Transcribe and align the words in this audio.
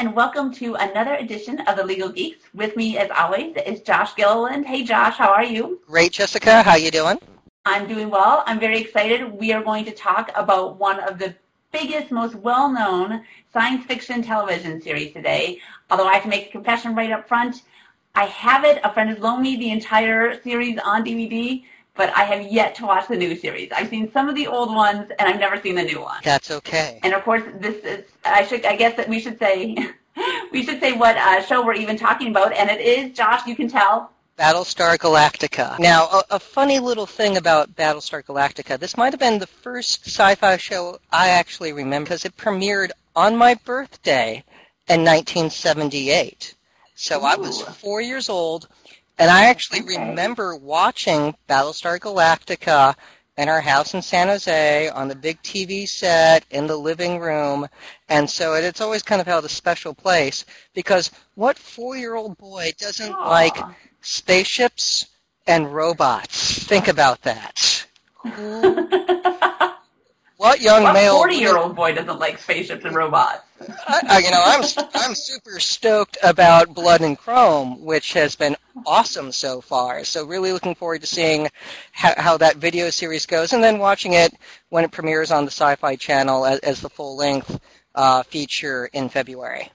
and 0.00 0.16
welcome 0.16 0.50
to 0.50 0.76
another 0.76 1.12
edition 1.16 1.60
of 1.68 1.76
the 1.76 1.84
Legal 1.84 2.08
Geeks. 2.08 2.46
With 2.54 2.74
me, 2.74 2.96
as 2.96 3.10
always, 3.10 3.54
is 3.66 3.82
Josh 3.82 4.14
Gilliland. 4.14 4.64
Hey, 4.64 4.82
Josh, 4.82 5.16
how 5.18 5.28
are 5.28 5.44
you? 5.44 5.78
Great, 5.86 6.12
Jessica. 6.12 6.62
How 6.62 6.76
you 6.76 6.90
doing? 6.90 7.18
I'm 7.66 7.86
doing 7.86 8.08
well. 8.08 8.42
I'm 8.46 8.58
very 8.58 8.80
excited. 8.80 9.30
We 9.30 9.52
are 9.52 9.62
going 9.62 9.84
to 9.84 9.90
talk 9.90 10.30
about 10.34 10.78
one 10.78 11.00
of 11.00 11.18
the 11.18 11.34
biggest, 11.70 12.10
most 12.10 12.34
well-known 12.36 13.26
science 13.52 13.84
fiction 13.84 14.22
television 14.22 14.80
series 14.80 15.12
today. 15.12 15.58
Although 15.90 16.06
I 16.06 16.14
have 16.14 16.22
to 16.22 16.30
make 16.30 16.48
a 16.48 16.52
confession 16.52 16.94
right 16.94 17.12
up 17.12 17.28
front, 17.28 17.60
I 18.14 18.24
have 18.24 18.64
it. 18.64 18.80
A 18.82 18.94
friend 18.94 19.10
has 19.10 19.18
loaned 19.18 19.42
me 19.42 19.56
the 19.56 19.70
entire 19.70 20.40
series 20.40 20.78
on 20.78 21.04
DVD 21.04 21.62
but 21.94 22.10
I 22.16 22.24
have 22.24 22.50
yet 22.50 22.74
to 22.76 22.86
watch 22.86 23.08
the 23.08 23.16
new 23.16 23.36
series. 23.36 23.70
I've 23.72 23.88
seen 23.88 24.10
some 24.12 24.28
of 24.28 24.34
the 24.34 24.46
old 24.46 24.74
ones, 24.74 25.10
and 25.18 25.28
I've 25.28 25.40
never 25.40 25.60
seen 25.60 25.74
the 25.74 25.82
new 25.82 26.00
one. 26.00 26.20
That's 26.24 26.50
okay. 26.50 27.00
And 27.02 27.14
of 27.14 27.22
course, 27.22 27.42
this 27.58 27.76
is 27.84 28.04
I 28.24 28.46
should 28.46 28.64
I 28.64 28.76
guess 28.76 28.96
that 28.96 29.08
we 29.08 29.20
should 29.20 29.38
say 29.38 29.76
we 30.52 30.62
should 30.62 30.80
say 30.80 30.92
what 30.92 31.16
uh, 31.16 31.42
show 31.42 31.64
we're 31.64 31.74
even 31.74 31.96
talking 31.96 32.28
about, 32.28 32.52
and 32.52 32.70
it 32.70 32.80
is 32.80 33.16
Josh. 33.16 33.46
You 33.46 33.56
can 33.56 33.68
tell. 33.68 34.12
Battlestar 34.38 34.96
Galactica. 34.96 35.78
Now, 35.78 36.06
a, 36.06 36.22
a, 36.30 36.38
funny 36.38 36.78
little 36.78 37.04
thing 37.04 37.36
about 37.36 37.76
Battlestar 37.76 38.24
Galactica, 38.24 38.78
this 38.78 38.96
might 38.96 39.12
have 39.12 39.20
been 39.20 39.38
the 39.38 39.46
first 39.46 40.06
sci-fi 40.06 40.56
show 40.56 40.98
I 41.12 41.28
actually 41.28 41.74
remember 41.74 42.06
because 42.06 42.24
it 42.24 42.34
premiered 42.38 42.90
on 43.14 43.36
my 43.36 43.52
birthday 43.66 44.42
in 44.88 45.04
1978. 45.04 46.54
So 46.94 47.20
Ooh. 47.20 47.24
I 47.24 47.36
was 47.36 47.60
four 47.60 48.00
years 48.00 48.30
old, 48.30 48.66
and 49.20 49.30
I 49.30 49.44
actually 49.44 49.82
okay. 49.82 49.98
remember 49.98 50.56
watching 50.56 51.34
Battlestar 51.48 51.98
Galactica 51.98 52.94
in 53.36 53.48
our 53.48 53.60
house 53.60 53.94
in 53.94 54.02
San 54.02 54.28
Jose 54.28 54.88
on 54.88 55.08
the 55.08 55.14
big 55.14 55.40
TV 55.42 55.86
set 55.88 56.44
in 56.50 56.66
the 56.66 56.76
living 56.76 57.20
room. 57.20 57.68
And 58.08 58.28
so 58.28 58.54
it, 58.54 58.64
it's 58.64 58.80
always 58.80 59.02
kind 59.02 59.20
of 59.20 59.26
held 59.26 59.44
a 59.44 59.48
special 59.48 59.94
place 59.94 60.44
because 60.74 61.10
what 61.34 61.58
four-year-old 61.58 62.38
boy 62.38 62.72
doesn't 62.78 63.12
Aww. 63.12 63.26
like 63.26 63.56
spaceships 64.00 65.06
and 65.46 65.72
robots? 65.72 66.64
Think 66.64 66.88
about 66.88 67.20
that. 67.22 67.86
what 70.40 70.62
young 70.62 70.84
what 70.84 70.94
male? 70.94 71.16
Forty-year-old 71.16 71.76
boy 71.76 71.94
doesn't 71.94 72.18
like 72.18 72.38
spaceships 72.38 72.86
and 72.86 72.96
robots. 72.96 73.42
I, 73.86 74.00
I, 74.08 74.18
you 74.20 74.30
know, 74.30 74.42
I'm 74.42 74.64
I'm 74.94 75.14
super 75.14 75.60
stoked 75.60 76.16
about 76.22 76.74
Blood 76.74 77.02
and 77.02 77.18
Chrome, 77.18 77.84
which 77.84 78.14
has 78.14 78.36
been 78.36 78.56
awesome 78.86 79.32
so 79.32 79.60
far. 79.60 80.02
So 80.02 80.24
really 80.24 80.52
looking 80.52 80.74
forward 80.74 81.02
to 81.02 81.06
seeing 81.06 81.48
how, 81.92 82.14
how 82.16 82.36
that 82.38 82.56
video 82.56 82.88
series 82.88 83.26
goes, 83.26 83.52
and 83.52 83.62
then 83.62 83.78
watching 83.78 84.14
it 84.14 84.32
when 84.70 84.82
it 84.82 84.92
premieres 84.92 85.30
on 85.30 85.44
the 85.44 85.50
Sci-Fi 85.50 85.96
Channel 85.96 86.46
as, 86.46 86.58
as 86.60 86.80
the 86.80 86.88
full-length 86.88 87.60
uh, 87.94 88.22
feature 88.22 88.88
in 88.94 89.10
February. 89.10 89.70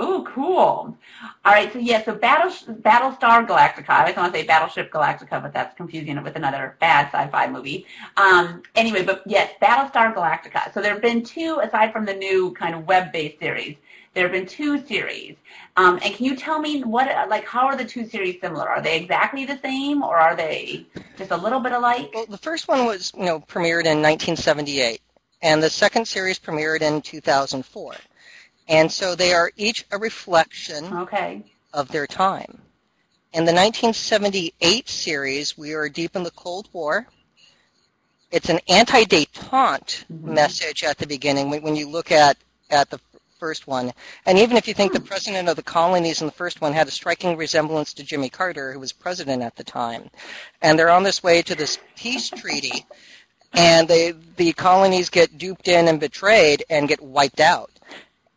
Oh, 0.00 0.24
cool. 0.32 0.96
All 1.44 1.52
right, 1.52 1.72
so 1.72 1.80
yeah, 1.80 2.04
so 2.04 2.14
Battle, 2.14 2.52
Battlestar 2.76 3.44
Galactica. 3.48 3.88
I 3.88 4.00
always 4.02 4.16
want 4.16 4.32
to 4.32 4.38
say 4.38 4.46
Battleship 4.46 4.92
Galactica, 4.92 5.42
but 5.42 5.52
that's 5.52 5.76
confusing 5.76 6.16
it 6.16 6.22
with 6.22 6.36
another 6.36 6.76
bad 6.78 7.06
sci-fi 7.06 7.48
movie. 7.48 7.84
Um, 8.16 8.62
anyway, 8.76 9.02
but 9.02 9.24
yes, 9.26 9.52
Battlestar 9.60 10.14
Galactica. 10.14 10.72
So 10.72 10.80
there 10.80 10.92
have 10.92 11.02
been 11.02 11.24
two, 11.24 11.58
aside 11.60 11.92
from 11.92 12.04
the 12.04 12.14
new 12.14 12.52
kind 12.52 12.76
of 12.76 12.86
web-based 12.86 13.40
series, 13.40 13.76
there 14.14 14.22
have 14.22 14.30
been 14.32 14.46
two 14.46 14.86
series. 14.86 15.34
Um, 15.76 15.98
and 16.04 16.14
can 16.14 16.26
you 16.26 16.36
tell 16.36 16.60
me 16.60 16.84
what, 16.84 17.28
like, 17.28 17.44
how 17.44 17.66
are 17.66 17.76
the 17.76 17.84
two 17.84 18.06
series 18.06 18.40
similar? 18.40 18.68
Are 18.68 18.80
they 18.80 19.00
exactly 19.00 19.46
the 19.46 19.58
same, 19.64 20.04
or 20.04 20.16
are 20.16 20.36
they 20.36 20.86
just 21.16 21.32
a 21.32 21.36
little 21.36 21.58
bit 21.58 21.72
alike? 21.72 22.10
Well, 22.14 22.26
the 22.26 22.38
first 22.38 22.68
one 22.68 22.86
was, 22.86 23.12
you 23.16 23.24
know, 23.24 23.40
premiered 23.40 23.86
in 23.86 24.00
1978, 24.00 25.00
and 25.42 25.60
the 25.60 25.70
second 25.70 26.06
series 26.06 26.38
premiered 26.38 26.82
in 26.82 27.02
2004. 27.02 27.94
And 28.68 28.92
so 28.92 29.14
they 29.14 29.32
are 29.32 29.50
each 29.56 29.86
a 29.90 29.98
reflection 29.98 30.92
okay. 30.92 31.42
of 31.72 31.88
their 31.88 32.06
time. 32.06 32.60
In 33.32 33.44
the 33.44 33.52
1978 33.52 34.88
series, 34.88 35.56
we 35.56 35.72
are 35.72 35.88
deep 35.88 36.16
in 36.16 36.22
the 36.22 36.30
Cold 36.32 36.68
War. 36.72 37.06
It's 38.30 38.50
an 38.50 38.60
anti-detente 38.68 40.04
mm-hmm. 40.04 40.34
message 40.34 40.84
at 40.84 40.98
the 40.98 41.06
beginning 41.06 41.48
when, 41.48 41.62
when 41.62 41.76
you 41.76 41.88
look 41.88 42.12
at, 42.12 42.36
at 42.70 42.90
the 42.90 43.00
first 43.38 43.66
one. 43.66 43.92
And 44.26 44.38
even 44.38 44.56
if 44.56 44.66
you 44.68 44.74
think 44.74 44.92
the 44.92 45.00
president 45.00 45.48
of 45.48 45.56
the 45.56 45.62
colonies 45.62 46.20
in 46.20 46.26
the 46.26 46.32
first 46.32 46.60
one 46.60 46.72
had 46.72 46.88
a 46.88 46.90
striking 46.90 47.36
resemblance 47.36 47.94
to 47.94 48.02
Jimmy 48.02 48.28
Carter, 48.28 48.72
who 48.72 48.80
was 48.80 48.92
president 48.92 49.42
at 49.42 49.56
the 49.56 49.64
time. 49.64 50.10
And 50.60 50.78
they're 50.78 50.90
on 50.90 51.04
this 51.04 51.22
way 51.22 51.40
to 51.42 51.54
this 51.54 51.78
peace 51.96 52.28
treaty, 52.28 52.84
and 53.54 53.88
they, 53.88 54.12
the 54.36 54.52
colonies 54.52 55.08
get 55.08 55.38
duped 55.38 55.68
in 55.68 55.88
and 55.88 56.00
betrayed 56.00 56.64
and 56.68 56.88
get 56.88 57.00
wiped 57.00 57.40
out 57.40 57.77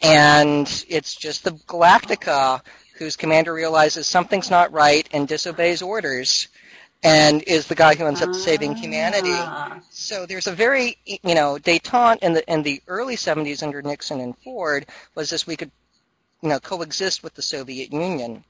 and 0.01 0.85
it's 0.88 1.16
just 1.16 1.44
the 1.44 1.51
Galactica 1.51 2.62
whose 2.97 3.16
commander 3.16 3.53
realizes 3.53 4.07
something's 4.07 4.51
not 4.51 4.72
right 4.72 5.07
and 5.12 5.28
disobeys 5.28 5.81
orders 5.81 6.47
and 7.03 7.41
is 7.44 7.67
the 7.67 7.75
guy 7.75 7.95
who 7.95 8.06
ends 8.06 8.22
up 8.22 8.34
saving 8.35 8.75
humanity. 8.75 9.31
Ah. 9.34 9.79
So 9.90 10.25
there's 10.25 10.47
a 10.47 10.51
very, 10.51 10.97
you 11.06 11.35
know, 11.35 11.57
detente 11.57 12.19
in 12.22 12.34
the 12.34 12.51
in 12.51 12.61
the 12.61 12.81
early 12.88 13.16
70s 13.16 13.63
under 13.63 13.81
Nixon 13.81 14.22
and 14.22 14.38
Ford 14.38 14.85
was 15.16 15.29
this 15.29 15.47
we 15.47 15.56
could, 15.56 15.72
you 16.41 16.50
know, 16.50 16.59
coexist 16.59 17.23
with 17.23 17.34
the 17.34 17.41
Soviet 17.41 17.91
Union. 17.91 18.44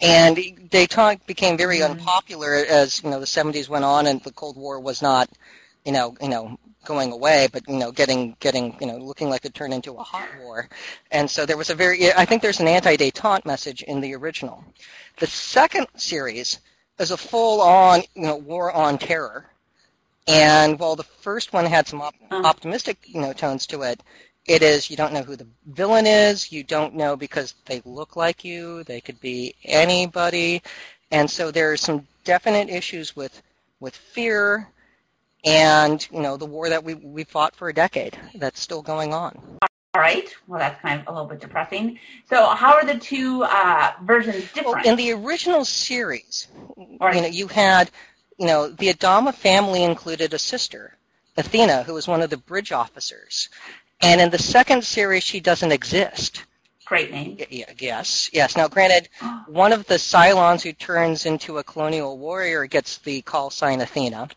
And 0.00 0.36
detente 0.36 1.26
became 1.26 1.58
very 1.58 1.78
mm. 1.78 1.90
unpopular 1.90 2.54
as 2.54 3.02
you 3.02 3.10
know 3.10 3.20
the 3.20 3.26
70s 3.26 3.68
went 3.68 3.84
on 3.84 4.06
and 4.06 4.22
the 4.22 4.32
Cold 4.32 4.56
War 4.56 4.80
was 4.80 5.02
not, 5.02 5.28
you 5.84 5.92
know, 5.92 6.16
you 6.22 6.28
know, 6.28 6.58
going 6.84 7.12
away, 7.12 7.48
but 7.52 7.66
you 7.68 7.78
know, 7.78 7.92
getting 7.92 8.36
getting 8.40 8.76
you 8.80 8.86
know, 8.86 8.96
looking 8.96 9.28
like 9.28 9.44
it 9.44 9.54
turned 9.54 9.74
into 9.74 9.94
a 9.94 10.02
hot 10.02 10.28
war. 10.40 10.68
And 11.10 11.30
so 11.30 11.46
there 11.46 11.56
was 11.56 11.70
a 11.70 11.74
very, 11.74 12.12
I 12.12 12.24
think 12.24 12.42
there's 12.42 12.60
an 12.60 12.68
anti-détente 12.68 13.44
message 13.44 13.82
in 13.82 14.00
the 14.00 14.14
original. 14.14 14.64
The 15.18 15.26
second 15.26 15.86
series 15.96 16.60
is 16.98 17.10
a 17.10 17.16
full-on 17.16 18.02
you 18.14 18.22
know 18.22 18.36
war 18.36 18.72
on 18.72 18.98
terror. 18.98 19.46
And 20.26 20.78
while 20.78 20.96
the 20.96 21.02
first 21.02 21.52
one 21.52 21.66
had 21.66 21.88
some 21.88 22.02
op- 22.02 22.14
uh-huh. 22.30 22.46
optimistic 22.46 22.98
you 23.04 23.20
know 23.20 23.32
tones 23.32 23.66
to 23.68 23.82
it, 23.82 24.02
it 24.46 24.62
is 24.62 24.90
you 24.90 24.96
don't 24.96 25.12
know 25.12 25.22
who 25.22 25.36
the 25.36 25.46
villain 25.66 26.06
is. 26.06 26.50
You 26.50 26.64
don't 26.64 26.94
know 26.94 27.16
because 27.16 27.54
they 27.66 27.82
look 27.84 28.16
like 28.16 28.44
you. 28.44 28.84
They 28.84 29.00
could 29.00 29.20
be 29.20 29.54
anybody. 29.64 30.62
And 31.10 31.30
so 31.30 31.50
there 31.50 31.72
are 31.72 31.76
some 31.76 32.06
definite 32.24 32.68
issues 32.68 33.16
with 33.16 33.42
with 33.80 33.96
fear 33.96 34.68
and 35.44 36.06
you 36.12 36.20
know 36.20 36.36
the 36.36 36.46
war 36.46 36.68
that 36.68 36.84
we 36.84 36.94
we 36.94 37.24
fought 37.24 37.54
for 37.56 37.68
a 37.68 37.74
decade 37.74 38.18
that's 38.34 38.60
still 38.60 38.82
going 38.82 39.14
on. 39.14 39.58
All 39.94 40.00
right. 40.00 40.32
Well, 40.46 40.60
that's 40.60 40.80
kind 40.82 41.00
of 41.00 41.08
a 41.08 41.10
little 41.10 41.28
bit 41.28 41.40
depressing. 41.40 41.98
So, 42.28 42.46
how 42.46 42.74
are 42.74 42.84
the 42.84 42.96
two 42.96 43.42
uh, 43.42 43.92
versions 44.04 44.44
different? 44.52 44.66
Well, 44.66 44.86
in 44.86 44.94
the 44.96 45.10
original 45.12 45.64
series, 45.64 46.46
right. 47.00 47.16
you 47.16 47.22
know, 47.22 47.26
you 47.26 47.48
had, 47.48 47.90
you 48.38 48.46
know, 48.46 48.68
the 48.68 48.92
Adama 48.92 49.34
family 49.34 49.82
included 49.82 50.32
a 50.32 50.38
sister, 50.38 50.96
Athena, 51.36 51.82
who 51.82 51.94
was 51.94 52.06
one 52.06 52.22
of 52.22 52.30
the 52.30 52.36
bridge 52.36 52.70
officers, 52.70 53.48
and 54.00 54.20
in 54.20 54.30
the 54.30 54.38
second 54.38 54.84
series, 54.84 55.24
she 55.24 55.40
doesn't 55.40 55.72
exist. 55.72 56.44
Great 56.84 57.10
name. 57.10 57.38
Yes, 57.78 58.30
yes. 58.32 58.56
Now, 58.56 58.68
granted, 58.68 59.08
one 59.48 59.72
of 59.72 59.86
the 59.86 59.94
Cylons 59.96 60.62
who 60.62 60.72
turns 60.72 61.26
into 61.26 61.58
a 61.58 61.64
colonial 61.64 62.16
warrior 62.16 62.64
gets 62.66 62.98
the 62.98 63.22
call 63.22 63.50
sign 63.50 63.80
Athena. 63.80 64.28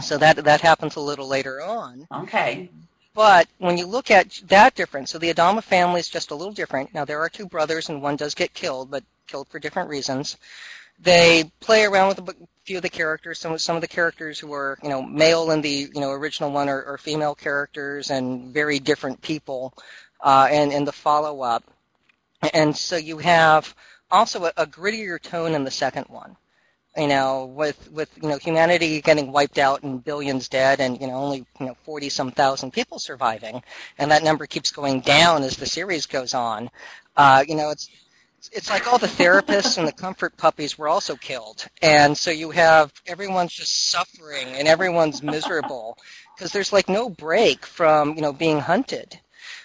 So 0.00 0.18
that 0.18 0.36
that 0.44 0.60
happens 0.60 0.96
a 0.96 1.00
little 1.00 1.28
later 1.28 1.62
on. 1.62 2.06
Okay. 2.12 2.70
But 3.14 3.48
when 3.58 3.76
you 3.76 3.86
look 3.86 4.10
at 4.10 4.40
that 4.46 4.74
difference, 4.74 5.10
so 5.10 5.18
the 5.18 5.32
Adama 5.32 5.62
family 5.62 6.00
is 6.00 6.08
just 6.08 6.30
a 6.30 6.34
little 6.34 6.52
different. 6.52 6.94
Now 6.94 7.04
there 7.04 7.20
are 7.20 7.28
two 7.28 7.46
brothers, 7.46 7.88
and 7.88 8.00
one 8.00 8.16
does 8.16 8.34
get 8.34 8.54
killed, 8.54 8.90
but 8.90 9.04
killed 9.26 9.48
for 9.48 9.58
different 9.58 9.88
reasons. 9.88 10.36
They 11.00 11.50
play 11.60 11.84
around 11.84 12.08
with 12.08 12.28
a 12.28 12.34
few 12.64 12.76
of 12.76 12.82
the 12.82 12.88
characters. 12.88 13.38
Some 13.38 13.58
some 13.58 13.76
of 13.76 13.82
the 13.82 13.88
characters 13.88 14.38
who 14.38 14.46
were 14.46 14.78
you 14.82 14.88
know 14.88 15.02
male 15.02 15.50
in 15.50 15.60
the 15.60 15.90
you 15.92 16.00
know 16.00 16.12
original 16.12 16.52
one 16.52 16.68
are, 16.68 16.84
are 16.84 16.98
female 16.98 17.34
characters 17.34 18.10
and 18.10 18.54
very 18.54 18.78
different 18.78 19.20
people, 19.22 19.74
uh, 20.20 20.48
and 20.50 20.72
in 20.72 20.84
the 20.84 20.92
follow 20.92 21.42
up. 21.42 21.64
And 22.54 22.76
so 22.76 22.96
you 22.96 23.18
have 23.18 23.74
also 24.10 24.44
a, 24.44 24.52
a 24.56 24.66
grittier 24.66 25.20
tone 25.20 25.54
in 25.54 25.64
the 25.64 25.70
second 25.70 26.06
one 26.08 26.36
you 27.00 27.08
know, 27.08 27.46
with 27.46 27.90
with 27.90 28.10
you 28.22 28.28
know 28.28 28.36
humanity 28.36 29.00
getting 29.00 29.32
wiped 29.32 29.56
out 29.56 29.82
and 29.82 30.04
billions 30.04 30.48
dead, 30.48 30.80
and 30.80 31.00
you 31.00 31.06
know 31.06 31.14
only 31.14 31.46
you 31.58 31.66
know 31.66 31.74
forty 31.82 32.10
some 32.10 32.30
thousand 32.30 32.72
people 32.72 32.98
surviving, 32.98 33.62
and 33.96 34.10
that 34.10 34.22
number 34.22 34.46
keeps 34.46 34.70
going 34.70 35.00
down 35.00 35.42
as 35.42 35.56
the 35.56 35.64
series 35.64 36.04
goes 36.04 36.34
on. 36.34 36.68
Uh, 37.16 37.42
you 37.48 37.54
know, 37.54 37.70
it's 37.70 37.88
it's 38.52 38.68
like 38.68 38.86
all 38.86 38.98
the 38.98 39.06
therapists 39.06 39.78
and 39.78 39.88
the 39.88 39.92
comfort 39.92 40.36
puppies 40.36 40.76
were 40.76 40.88
also 40.88 41.16
killed, 41.16 41.66
and 41.80 42.16
so 42.16 42.30
you 42.30 42.50
have 42.50 42.92
everyone's 43.06 43.54
just 43.54 43.88
suffering 43.88 44.48
and 44.48 44.68
everyone's 44.68 45.22
miserable 45.22 45.96
because 46.36 46.52
there's 46.52 46.72
like 46.72 46.90
no 46.90 47.08
break 47.08 47.64
from 47.64 48.14
you 48.14 48.20
know 48.20 48.32
being 48.32 48.60
hunted. 48.60 49.18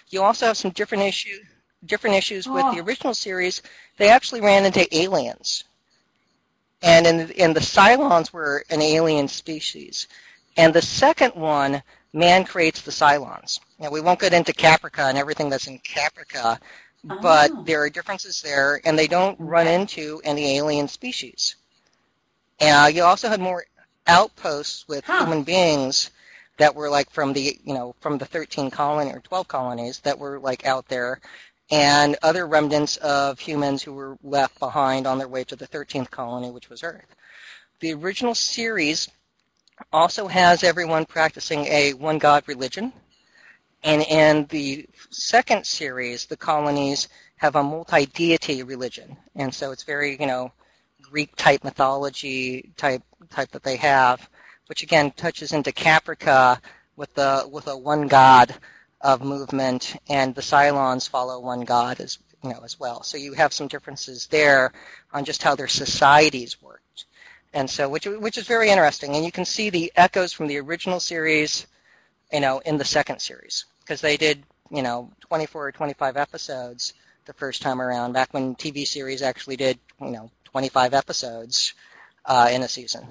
You 0.08 0.22
also 0.22 0.46
have 0.46 0.56
some 0.56 0.70
different 0.70 1.04
issue 1.04 1.38
different 1.84 2.16
issues 2.16 2.48
with 2.48 2.64
the 2.72 2.80
oh. 2.80 2.84
original 2.84 3.12
series. 3.12 3.60
They 3.98 4.08
actually 4.08 4.40
ran 4.40 4.64
into 4.64 4.96
aliens 4.96 5.64
and 6.86 7.06
in 7.06 7.30
in 7.32 7.54
the 7.54 7.60
Cylons 7.60 8.32
were 8.32 8.64
an 8.70 8.82
alien 8.82 9.28
species, 9.28 10.08
and 10.56 10.74
the 10.74 10.82
second 10.82 11.34
one, 11.34 11.82
man 12.14 12.44
creates 12.44 12.82
the 12.82 12.92
Cylons. 12.92 13.60
Now 13.78 13.90
we 13.90 14.00
won't 14.02 14.20
get 14.20 14.32
into 14.34 14.52
Caprica 14.54 15.08
and 15.10 15.18
everything 15.18 15.50
that's 15.50 15.68
in 15.68 15.78
Caprica, 15.80 16.58
but 17.04 17.52
Oh. 17.56 17.64
there 17.64 17.82
are 17.82 17.90
differences 17.90 18.42
there, 18.42 18.80
and 18.86 18.98
they 18.98 19.08
don't 19.08 19.38
run 19.40 19.68
into 19.68 20.20
any 20.24 20.56
alien 20.58 20.88
species. 20.88 21.56
Uh, 22.60 22.90
you 22.92 23.02
also 23.04 23.28
had 23.28 23.40
more 23.40 23.64
outposts 24.06 24.88
with 24.88 25.04
Huh. 25.06 25.26
human 25.26 25.44
beings 25.44 26.10
that 26.58 26.74
were 26.74 26.90
like 26.90 27.10
from 27.10 27.32
the 27.34 27.58
you 27.64 27.74
know 27.74 27.94
from 28.00 28.18
the 28.18 28.26
13 28.26 28.70
colony 28.70 29.12
or 29.12 29.20
12 29.20 29.48
colonies 29.48 30.00
that 30.00 30.18
were 30.18 30.38
like 30.40 30.66
out 30.66 30.88
there, 30.88 31.20
and 31.70 32.16
other 32.22 32.46
remnants 32.46 32.96
of 32.98 33.38
humans 33.38 33.82
who 33.82 33.92
were 33.92 34.16
left 34.22 34.58
behind 34.58 35.06
on 35.06 35.18
their 35.18 35.28
way 35.28 35.44
to 35.44 35.56
the 35.56 35.66
13th 35.66 36.10
colony, 36.10 36.50
which 36.50 36.70
was 36.70 36.82
Earth. 36.82 37.14
The 37.80 37.92
original 37.94 38.34
series 38.34 39.08
also 39.92 40.26
has 40.26 40.62
everyone 40.62 41.04
practicing 41.04 41.66
a 41.66 41.92
one 41.94 42.18
god 42.18 42.44
religion. 42.46 42.92
And 43.82 44.02
in 44.02 44.46
the 44.46 44.88
second 45.10 45.66
series, 45.66 46.26
the 46.26 46.36
colonies 46.36 47.08
have 47.36 47.56
a 47.56 47.62
multi-deity 47.62 48.62
religion. 48.62 49.16
And 49.34 49.52
so 49.52 49.70
it's 49.70 49.82
very, 49.82 50.16
you 50.18 50.26
know, 50.26 50.50
Greek 51.02 51.34
type 51.36 51.62
mythology 51.62 52.72
type 52.76 53.02
type 53.30 53.50
that 53.50 53.62
they 53.62 53.76
have, 53.76 54.28
which 54.66 54.82
again 54.82 55.12
touches 55.12 55.52
into 55.52 55.70
Caprica 55.72 56.60
with 56.96 57.14
the 57.14 57.48
with 57.50 57.68
a 57.68 57.76
one 57.76 58.08
god 58.08 58.54
of 59.06 59.22
movement 59.24 59.96
and 60.10 60.34
the 60.34 60.42
Cylons 60.42 61.08
follow 61.08 61.40
one 61.40 61.62
god 61.62 62.00
as 62.00 62.18
you 62.44 62.50
know 62.50 62.60
as 62.64 62.80
well. 62.80 63.04
So 63.04 63.18
you 63.18 63.34
have 63.34 63.54
some 63.54 63.68
differences 63.68 64.28
there 64.28 64.72
on 65.12 65.24
just 65.24 65.42
how 65.44 65.56
their 65.56 65.68
societies 65.68 66.62
worked. 66.62 67.06
And 67.54 67.70
so 67.70 67.88
which 67.88 68.06
which 68.06 68.38
is 68.38 68.48
very 68.48 68.70
interesting 68.70 69.16
and 69.16 69.24
you 69.24 69.32
can 69.32 69.46
see 69.46 69.70
the 69.70 69.92
echoes 69.96 70.32
from 70.34 70.48
the 70.48 70.58
original 70.58 71.00
series 71.00 71.66
you 72.32 72.40
know, 72.40 72.60
in 72.66 72.78
the 72.78 72.84
second 72.86 73.20
series 73.20 73.66
because 73.80 74.02
they 74.02 74.18
did, 74.18 74.44
you 74.70 74.82
know, 74.82 75.10
24 75.20 75.68
or 75.68 75.72
25 75.72 76.18
episodes 76.18 76.94
the 77.26 77.34
first 77.34 77.62
time 77.62 77.82
around 77.82 78.12
back 78.14 78.34
when 78.34 78.56
TV 78.56 78.86
series 78.86 79.22
actually 79.22 79.56
did, 79.56 79.78
you 80.00 80.12
know, 80.12 80.30
25 80.44 80.94
episodes 80.94 81.74
uh, 82.26 82.48
in 82.52 82.64
a 82.64 82.68
season. 82.68 83.08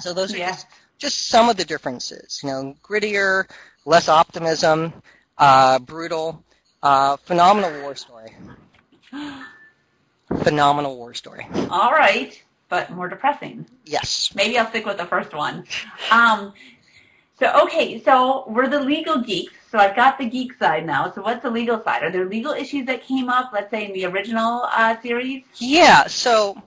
So 0.00 0.14
those 0.14 0.34
are 0.34 0.38
Yeah. 0.38 0.50
just, 0.50 0.68
just 0.98 1.28
some 1.28 1.50
of 1.50 1.56
the 1.58 1.64
differences, 1.66 2.40
you 2.44 2.50
know, 2.50 2.74
grittier, 2.82 3.50
less 3.86 4.08
optimism, 4.08 4.92
uh, 5.38 5.78
brutal, 5.78 6.44
uh, 6.82 7.16
phenomenal 7.16 7.80
war 7.80 7.94
story. 7.94 8.34
Phenomenal 10.42 10.96
war 10.96 11.14
story. 11.14 11.46
All 11.70 11.92
right, 11.92 12.42
but 12.68 12.90
more 12.90 13.08
depressing. 13.08 13.64
Yes. 13.86 14.32
Maybe 14.34 14.58
I'll 14.58 14.68
stick 14.68 14.84
with 14.84 14.98
the 14.98 15.06
first 15.06 15.32
one. 15.32 15.64
Um, 16.10 16.52
so 17.38 17.52
okay, 17.62 18.02
so 18.02 18.44
we're 18.48 18.68
the 18.68 18.80
legal 18.80 19.22
geeks. 19.22 19.54
So 19.70 19.78
I've 19.78 19.94
got 19.94 20.18
the 20.18 20.26
geek 20.26 20.54
side 20.54 20.86
now. 20.86 21.12
So 21.12 21.22
what's 21.22 21.42
the 21.42 21.50
legal 21.50 21.82
side? 21.82 22.02
Are 22.02 22.10
there 22.10 22.24
legal 22.24 22.52
issues 22.52 22.86
that 22.86 23.02
came 23.02 23.28
up, 23.28 23.50
let's 23.52 23.70
say 23.70 23.86
in 23.86 23.92
the 23.92 24.06
original 24.06 24.62
uh, 24.72 25.00
series? 25.00 25.44
Yeah, 25.56 26.06
so 26.06 26.60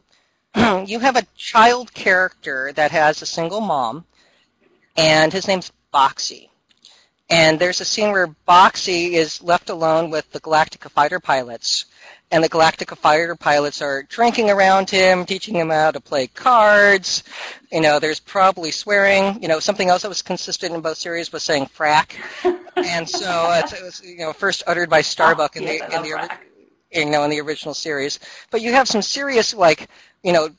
you 0.86 1.00
have 1.00 1.16
a 1.16 1.24
child 1.36 1.94
character 1.94 2.72
that 2.74 2.92
has 2.92 3.22
a 3.22 3.26
single 3.26 3.62
mom, 3.62 4.06
and 4.96 5.34
his 5.34 5.48
name's 5.48 5.72
Boxey. 5.92 6.50
And 7.30 7.60
there's 7.60 7.80
a 7.80 7.86
scene 7.86 8.12
where 8.12 8.28
Boxey 8.48 9.14
is 9.14 9.42
left 9.42 9.70
alone 9.70 10.10
with 10.10 10.32
the 10.32 10.40
Galactica 10.40 10.90
fighter 10.90 11.20
pilots, 11.20 11.86
and 12.32 12.44
the 12.44 12.50
Galactica 12.50 12.98
fighter 12.98 13.36
pilots 13.36 13.82
are 13.82 14.04
drinking 14.04 14.50
around 14.50 14.90
him, 14.90 15.26
teaching 15.26 15.56
him 15.56 15.70
how 15.70 15.92
to 15.92 16.00
play 16.00 16.28
cards. 16.28 17.24
You 17.72 17.82
know, 17.82 18.00
there's 18.00 18.20
probably 18.20 18.72
swearing. 18.72 19.42
You 19.42 19.48
know, 19.48 19.60
something 19.60 19.90
else 19.90 20.02
that 20.02 20.10
was 20.10 20.22
consistent 20.22 20.74
in 20.74 20.82
both 20.82 20.98
series 20.98 21.32
was 21.32 21.44
saying 21.44 21.68
frack. 21.68 22.16
and 22.76 23.08
so 23.08 23.52
it's, 23.54 23.74
it 23.74 23.84
was, 23.84 24.02
you 24.04 24.18
know, 24.20 24.34
first 24.34 24.64
uttered 24.66 24.90
by 24.90 25.02
Starbuck 25.02 25.56
in 25.56 25.64
Oh, 25.64 25.72
yes, 25.72 25.90
the 25.90 25.96
in 25.98 26.04
the 26.04 26.30
you 26.92 27.06
know, 27.06 27.24
in 27.24 27.30
the 27.30 27.40
original 27.40 27.74
series. 27.74 28.20
But 28.50 28.62
you 28.62 28.72
have 28.72 28.88
some 28.88 29.02
serious, 29.02 29.54
like, 29.54 29.88
you 30.24 30.34
know, 30.34 30.50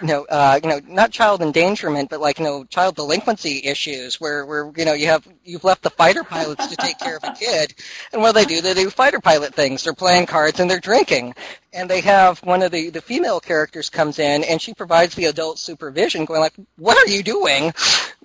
you 0.00 0.06
know, 0.06 0.24
uh, 0.30 0.58
you 0.62 0.68
know, 0.68 0.80
not 0.86 1.10
child 1.10 1.42
endangerment, 1.42 2.08
but 2.10 2.20
like, 2.20 2.38
you 2.38 2.44
know, 2.44 2.64
child 2.64 2.96
delinquency 2.96 3.60
issues 3.64 4.20
where, 4.20 4.46
where, 4.46 4.72
you 4.76 4.84
know, 4.84 4.94
you 4.94 5.06
have, 5.06 5.26
you've 5.44 5.64
left 5.64 5.82
the 5.82 5.90
fighter 5.90 6.24
pilots 6.24 6.66
to 6.68 6.76
take 6.76 6.98
care 6.98 7.16
of 7.16 7.24
a 7.24 7.30
kid. 7.30 7.74
And 8.12 8.22
what 8.22 8.34
do 8.34 8.40
they 8.40 8.46
do? 8.46 8.60
They 8.60 8.74
do 8.74 8.90
fighter 8.90 9.20
pilot 9.20 9.54
things. 9.54 9.84
They're 9.84 9.92
playing 9.92 10.26
cards 10.26 10.58
and 10.60 10.70
they're 10.70 10.80
drinking. 10.80 11.34
And 11.72 11.88
they 11.88 12.00
have 12.00 12.38
one 12.40 12.62
of 12.62 12.72
the, 12.72 12.90
the 12.90 13.02
female 13.02 13.40
characters 13.40 13.90
comes 13.90 14.18
in 14.18 14.42
and 14.44 14.60
she 14.60 14.74
provides 14.74 15.14
the 15.14 15.26
adult 15.26 15.58
supervision 15.58 16.24
going 16.24 16.40
like, 16.40 16.54
what 16.76 16.96
are 16.96 17.10
you 17.10 17.22
doing 17.22 17.72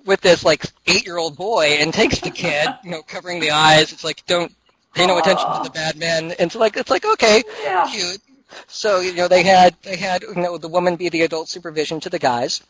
with 0.06 0.20
this 0.20 0.44
like 0.44 0.64
eight-year-old 0.86 1.36
boy 1.36 1.76
and 1.80 1.92
takes 1.92 2.20
the 2.20 2.30
kid, 2.30 2.76
you 2.82 2.90
know, 2.90 3.02
covering 3.02 3.40
the 3.40 3.50
eyes. 3.50 3.92
It's 3.92 4.04
like, 4.04 4.24
don't 4.26 4.52
pay 4.94 5.06
no 5.06 5.18
attention 5.18 5.52
to 5.52 5.60
the 5.60 5.70
bad 5.70 5.96
men. 5.96 6.32
And 6.32 6.40
it's 6.48 6.54
like, 6.54 6.76
it's 6.76 6.90
like, 6.90 7.04
okay, 7.04 7.42
Yeah. 7.62 7.86
cute. 7.90 8.18
So 8.66 9.00
you 9.00 9.14
know 9.14 9.28
they 9.28 9.42
had 9.42 9.76
they 9.82 9.96
had 9.96 10.22
you 10.22 10.34
know 10.34 10.58
the 10.58 10.68
woman 10.68 10.96
be 10.96 11.08
the 11.08 11.22
adult 11.22 11.48
supervision 11.48 12.00
to 12.00 12.10
the 12.10 12.18
guys. 12.18 12.62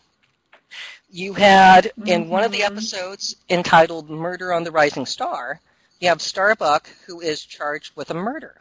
You 1.11 1.35
had 1.35 1.93
in 2.07 2.29
one 2.29 2.45
of 2.45 2.53
the 2.53 2.61
Mhm. 2.61 2.67
episodes 2.67 3.37
entitled 3.49 4.11
"Murder 4.11 4.53
on 4.53 4.65
the 4.65 4.73
Rising 4.73 5.07
Star," 5.07 5.61
you 6.01 6.09
have 6.09 6.21
Starbuck 6.21 6.89
who 7.07 7.21
is 7.21 7.45
charged 7.45 7.95
with 7.97 8.11
a 8.11 8.15
murder, 8.15 8.61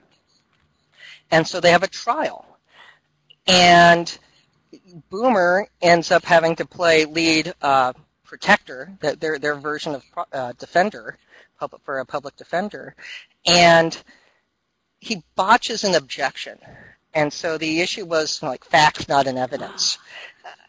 and 1.32 1.48
so 1.48 1.60
they 1.60 1.72
have 1.72 1.84
a 1.84 1.88
trial, 1.88 2.58
and 3.48 4.18
Boomer 5.10 5.68
ends 5.82 6.12
up 6.12 6.26
having 6.26 6.56
to 6.58 6.66
play 6.66 7.06
lead 7.06 7.54
uh, 7.62 7.94
protector, 8.24 8.96
that 9.02 9.20
their 9.20 9.40
their 9.40 9.56
version 9.56 9.96
of 9.96 10.04
pro- 10.12 10.26
uh, 10.34 10.54
defender, 10.54 11.18
public 11.60 11.82
for 11.84 12.00
a 12.00 12.06
public 12.06 12.36
defender, 12.36 12.96
and 13.46 14.04
he 15.00 15.24
botches 15.36 15.84
an 15.84 15.96
objection. 15.96 16.60
And 17.16 17.32
so 17.32 17.58
the 17.58 17.80
issue 17.80 18.06
was 18.06 18.44
like 18.44 18.66
facts, 18.66 19.08
not 19.08 19.26
an 19.26 19.38
evidence. 19.38 19.98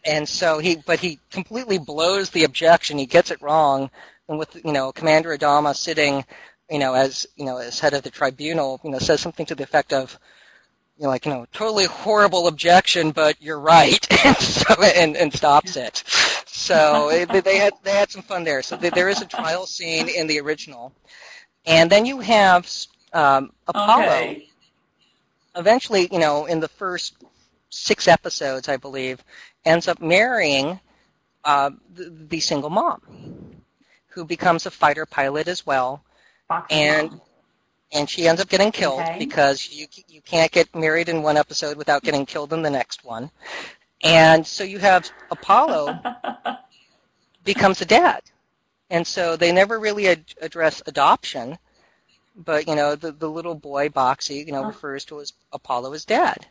And 0.05 0.27
so 0.27 0.59
he, 0.59 0.77
but 0.85 0.99
he 0.99 1.19
completely 1.29 1.77
blows 1.77 2.29
the 2.29 2.45
objection. 2.45 2.97
He 2.97 3.05
gets 3.05 3.31
it 3.31 3.41
wrong. 3.41 3.91
And 4.29 4.39
with, 4.39 4.55
you 4.63 4.71
know, 4.71 4.93
Commander 4.93 5.37
Adama 5.37 5.75
sitting, 5.75 6.25
you 6.69 6.79
know, 6.79 6.93
as, 6.93 7.27
you 7.35 7.45
know, 7.45 7.57
as 7.57 7.79
head 7.79 7.93
of 7.93 8.03
the 8.03 8.09
tribunal, 8.09 8.79
you 8.83 8.91
know, 8.91 8.99
says 8.99 9.19
something 9.19 9.45
to 9.45 9.55
the 9.55 9.63
effect 9.63 9.91
of, 9.91 10.17
you 10.97 11.03
know, 11.03 11.09
like, 11.09 11.25
you 11.25 11.33
know, 11.33 11.45
totally 11.51 11.85
horrible 11.85 12.47
objection, 12.47 13.11
but 13.11 13.39
you're 13.41 13.59
right. 13.59 14.07
and 14.25 14.37
so, 14.37 14.81
and, 14.81 15.17
and 15.17 15.33
stops 15.33 15.75
it. 15.75 16.03
So 16.45 17.09
it, 17.09 17.43
they 17.43 17.57
had, 17.57 17.73
they 17.83 17.91
had 17.91 18.09
some 18.09 18.21
fun 18.21 18.45
there. 18.45 18.61
So 18.61 18.77
there 18.77 19.09
is 19.09 19.21
a 19.21 19.25
trial 19.25 19.65
scene 19.65 20.07
in 20.07 20.27
the 20.27 20.39
original. 20.39 20.93
And 21.65 21.89
then 21.89 22.05
you 22.05 22.19
have, 22.21 22.71
um, 23.11 23.51
Apollo 23.67 24.03
Okay. 24.05 24.46
Eventually, 25.57 26.07
you 26.11 26.19
know, 26.19 26.45
in 26.45 26.59
the 26.59 26.67
first 26.67 27.15
six 27.69 28.07
episodes, 28.07 28.69
I 28.69 28.77
believe, 28.77 29.23
ends 29.65 29.87
up 29.87 30.01
marrying 30.01 30.79
uh, 31.43 31.71
the, 31.93 32.09
the 32.29 32.39
single 32.39 32.69
mom, 32.69 33.01
who 34.07 34.25
becomes 34.25 34.65
a 34.65 34.71
fighter 34.71 35.05
pilot 35.05 35.47
as 35.47 35.65
well, 35.65 36.03
Boxing 36.47 36.77
and 36.77 37.11
Mom. 37.11 37.21
and 37.93 38.09
she 38.09 38.27
ends 38.27 38.41
up 38.41 38.49
getting 38.49 38.71
killed 38.71 39.01
Okay. 39.01 39.19
because 39.19 39.69
you 39.71 39.87
you 40.07 40.21
can't 40.21 40.51
get 40.51 40.73
married 40.75 41.09
in 41.09 41.21
one 41.23 41.37
episode 41.37 41.77
without 41.77 42.03
getting 42.03 42.25
killed 42.25 42.53
in 42.53 42.61
the 42.61 42.69
next 42.69 43.03
one, 43.05 43.29
and 44.03 44.45
so 44.45 44.63
you 44.63 44.79
have 44.79 45.09
Apollo 45.31 45.99
becomes 47.43 47.81
a 47.81 47.85
dad, 47.85 48.21
and 48.89 49.05
so 49.05 49.35
they 49.37 49.51
never 49.51 49.79
really 49.79 50.07
ad- 50.07 50.33
address 50.41 50.81
adoption, 50.87 51.57
but 52.37 52.67
you 52.67 52.75
know 52.75 52.95
the 52.95 53.11
the 53.11 53.29
little 53.29 53.55
boy 53.55 53.89
Boxey 53.89 54.45
you 54.45 54.51
know 54.53 54.63
Oh. 54.63 54.67
refers 54.67 55.05
to 55.05 55.19
as 55.21 55.33
Apollo 55.53 55.93
as 55.93 56.05
dad, 56.05 56.47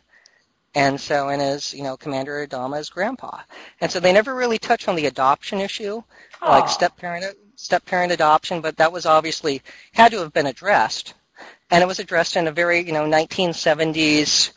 and 0.75 0.99
so 0.99 1.29
and 1.29 1.41
as 1.41 1.73
you 1.73 1.83
know 1.83 1.97
Commander 1.97 2.45
Adama 2.47 2.77
as 2.79 2.89
grandpa, 2.89 3.41
and 3.81 3.91
so 3.91 3.99
they 3.99 4.13
never 4.13 4.35
really 4.35 4.59
touch 4.59 4.87
on 4.87 4.95
the 4.95 5.07
adoption 5.07 5.59
issue, 5.61 6.01
like 6.47 6.69
step 6.69 6.95
parent 6.97 7.25
step 7.55 7.85
parent 7.85 8.11
adoption, 8.11 8.61
but 8.61 8.77
that 8.77 8.91
was 8.91 9.05
obviously 9.05 9.61
had 9.93 10.11
to 10.11 10.19
have 10.19 10.33
been 10.33 10.47
addressed, 10.47 11.13
and 11.71 11.83
it 11.83 11.87
was 11.87 11.99
addressed 11.99 12.35
in 12.37 12.47
a 12.47 12.51
very 12.51 12.79
you 12.79 12.93
know 12.93 13.05
1970s. 13.05 14.53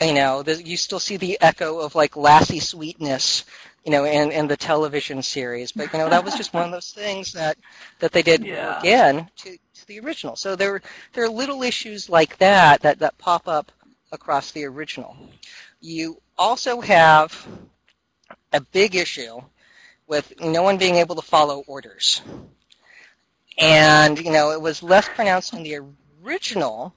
You 0.00 0.14
know, 0.14 0.42
the, 0.42 0.62
you 0.62 0.76
still 0.76 0.98
see 1.00 1.16
the 1.16 1.38
echo 1.40 1.78
of 1.80 1.94
like 1.94 2.16
Lassie 2.16 2.60
sweetness, 2.60 3.44
you 3.84 3.92
know, 3.92 4.04
in, 4.04 4.32
in 4.32 4.48
the 4.48 4.56
television 4.56 5.22
series. 5.22 5.72
But 5.72 5.92
you 5.92 5.98
know, 5.98 6.08
that 6.08 6.24
was 6.24 6.34
just 6.34 6.52
one 6.52 6.64
of 6.64 6.72
those 6.72 6.92
things 6.92 7.32
that 7.32 7.56
that 8.00 8.12
they 8.12 8.22
did 8.22 8.42
Yeah. 8.48 8.80
again 8.80 9.30
to, 9.36 9.56
to 9.84 9.88
the 9.88 10.00
original. 10.00 10.36
So 10.36 10.56
there 10.56 10.80
there 11.12 11.24
are 11.24 11.28
little 11.28 11.62
issues 11.62 12.08
like 12.10 12.36
that 12.38 12.80
that 12.82 12.98
that 12.98 13.18
pop 13.18 13.48
up 13.48 13.70
across 14.12 14.50
the 14.52 14.64
original. 14.64 15.16
You 15.80 16.20
also 16.38 16.80
have 16.80 17.46
a 18.52 18.60
big 18.60 18.94
issue 18.94 19.40
with 20.06 20.32
no 20.40 20.62
one 20.62 20.78
being 20.78 20.96
able 20.96 21.16
to 21.16 21.22
follow 21.22 21.64
orders. 21.66 22.22
And, 23.58 24.18
you 24.18 24.30
know, 24.32 24.50
it 24.50 24.60
was 24.60 24.82
less 24.82 25.08
pronounced 25.08 25.54
in 25.54 25.62
the 25.62 25.80
original, 26.24 26.94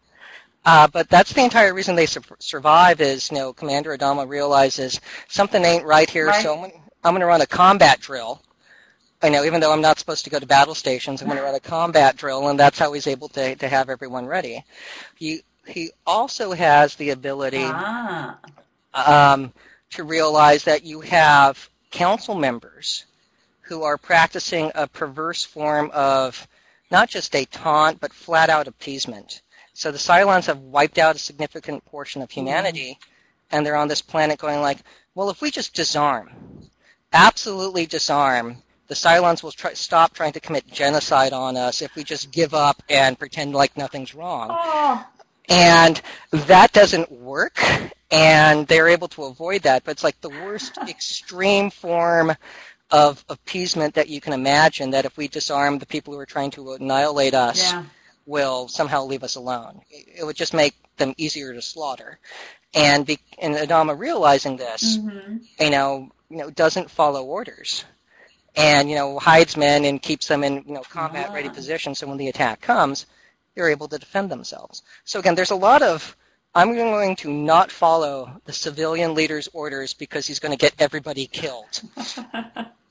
uh, 0.65 0.87
but 0.87 1.07
that's 1.09 1.33
the 1.33 1.43
entire 1.43 1.73
reason 1.73 1.95
they 1.95 2.05
su- 2.07 2.21
survive 2.39 2.99
is, 2.99 3.29
you 3.31 3.37
know, 3.37 3.53
Commander 3.53 3.95
Adama 3.95 4.27
realizes 4.27 4.99
something 5.27 5.63
ain't 5.63 5.85
right 5.85 6.09
here, 6.09 6.27
Right. 6.27 6.43
so 6.43 6.63
I'm 6.63 6.71
I'm 7.03 7.13
going 7.13 7.21
to 7.21 7.27
run 7.27 7.41
a 7.41 7.47
combat 7.47 7.99
drill. 8.01 8.41
I 9.21 9.29
know, 9.29 9.43
even 9.43 9.59
though 9.61 9.73
I'm 9.73 9.81
not 9.81 9.97
supposed 9.97 10.23
to 10.25 10.29
go 10.29 10.39
to 10.39 10.45
battle 10.45 10.75
stations, 10.75 11.21
I'm 11.21 11.27
going 11.27 11.39
to 11.39 11.43
run 11.43 11.55
a 11.55 11.59
combat 11.59 12.17
drill, 12.17 12.49
and 12.49 12.59
that's 12.59 12.77
how 12.77 12.93
he's 12.93 13.07
able 13.07 13.29
to, 13.29 13.55
to 13.55 13.67
have 13.67 13.89
everyone 13.89 14.25
ready. 14.27 14.63
You 15.17 15.39
he 15.65 15.91
also 16.05 16.53
has 16.53 16.95
the 16.95 17.09
ability 17.09 17.63
Ah. 17.65 18.37
um, 18.93 19.51
to 19.89 20.03
realize 20.03 20.63
that 20.63 20.83
you 20.83 21.01
have 21.01 21.69
council 21.91 22.35
members 22.35 23.05
who 23.61 23.83
are 23.83 23.97
practicing 23.97 24.71
a 24.75 24.87
perverse 24.87 25.43
form 25.43 25.91
of 25.93 26.47
not 26.89 27.09
just 27.09 27.33
détente, 27.33 27.99
but 27.99 28.13
flat 28.13 28.49
out 28.49 28.67
appeasement. 28.67 29.41
So 29.73 29.91
the 29.91 29.97
Cylons 29.97 30.45
have 30.45 30.59
wiped 30.59 30.97
out 30.97 31.17
a 31.17 31.19
significant 31.19 31.83
portion 31.83 32.21
of 32.21 32.31
humanity, 32.31 32.97
and 33.51 33.65
they're 33.65 33.75
on 33.75 33.89
this 33.89 34.01
planet 34.01 34.39
going 34.39 34.61
like, 34.61 34.79
well, 35.15 35.29
if 35.29 35.41
we 35.41 35.51
just 35.51 35.73
disarm, 35.73 36.29
absolutely 37.11 37.85
disarm, 37.85 38.63
the 38.87 38.95
Cylons 38.95 39.43
will 39.43 39.51
try, 39.51 39.73
stop 39.73 40.13
trying 40.13 40.33
to 40.33 40.39
commit 40.39 40.65
genocide 40.71 41.33
on 41.33 41.57
us 41.57 41.81
if 41.81 41.95
we 41.95 42.03
just 42.03 42.31
give 42.31 42.53
up 42.53 42.81
and 42.89 43.17
pretend 43.19 43.53
like 43.53 43.75
nothing's 43.77 44.15
wrong. 44.15 44.47
Oh. 44.51 45.05
And 45.49 46.01
that 46.31 46.73
doesn't 46.73 47.09
work, 47.11 47.57
and 48.11 48.67
they're 48.67 48.89
able 48.89 49.07
to 49.09 49.23
avoid 49.25 49.61
that. 49.63 49.83
But 49.85 49.91
it's 49.91 50.03
like 50.03 50.19
the 50.21 50.29
worst 50.29 50.77
extreme 50.89 51.69
form 51.69 52.33
of 52.91 53.23
appeasement 53.29 53.93
that 53.95 54.09
you 54.09 54.19
can 54.21 54.33
imagine. 54.33 54.89
That 54.91 55.05
if 55.05 55.17
we 55.17 55.27
disarm 55.27 55.79
the 55.79 55.85
people 55.85 56.13
who 56.13 56.19
are 56.19 56.25
trying 56.25 56.51
to 56.51 56.73
annihilate 56.73 57.33
us, 57.33 57.59
Yeah. 57.61 57.83
will 58.25 58.67
somehow 58.67 59.03
leave 59.05 59.23
us 59.23 59.35
alone. 59.35 59.81
It 59.89 60.25
would 60.25 60.35
just 60.35 60.53
make 60.53 60.75
them 60.97 61.13
easier 61.17 61.53
to 61.53 61.61
slaughter. 61.61 62.19
And 62.73 63.05
be, 63.05 63.17
and 63.39 63.55
Adama 63.55 63.97
realizing 63.97 64.57
this, 64.57 64.97
hmm 64.97 65.37
you 65.59 65.69
know, 65.69 66.09
you 66.29 66.37
know, 66.37 66.49
doesn't 66.49 66.91
follow 66.91 67.23
orders, 67.23 67.85
and 68.57 68.89
you 68.89 68.95
know, 68.95 69.19
hides 69.19 69.55
men 69.55 69.85
and 69.85 70.01
keeps 70.01 70.27
them 70.27 70.43
in 70.43 70.63
you 70.67 70.73
know 70.73 70.81
combat 70.81 71.31
ready 71.31 71.47
position. 71.47 71.95
So 71.95 72.07
when 72.07 72.17
the 72.17 72.27
attack 72.27 72.59
comes, 72.59 73.05
they're 73.55 73.69
able 73.69 73.87
to 73.87 73.97
defend 73.97 74.29
themselves. 74.29 74.83
So 75.05 75.19
again, 75.19 75.35
there's 75.35 75.51
a 75.51 75.55
lot 75.55 75.81
of 75.81 76.17
I'm 76.55 76.73
going 76.73 77.15
to 77.17 77.31
not 77.31 77.71
follow 77.71 78.41
the 78.45 78.53
civilian 78.53 79.13
leader's 79.13 79.47
orders 79.53 79.93
because 79.93 80.25
he's 80.25 80.39
going 80.39 80.51
to 80.51 80.57
get 80.57 80.73
everybody 80.79 81.27
killed. 81.27 81.81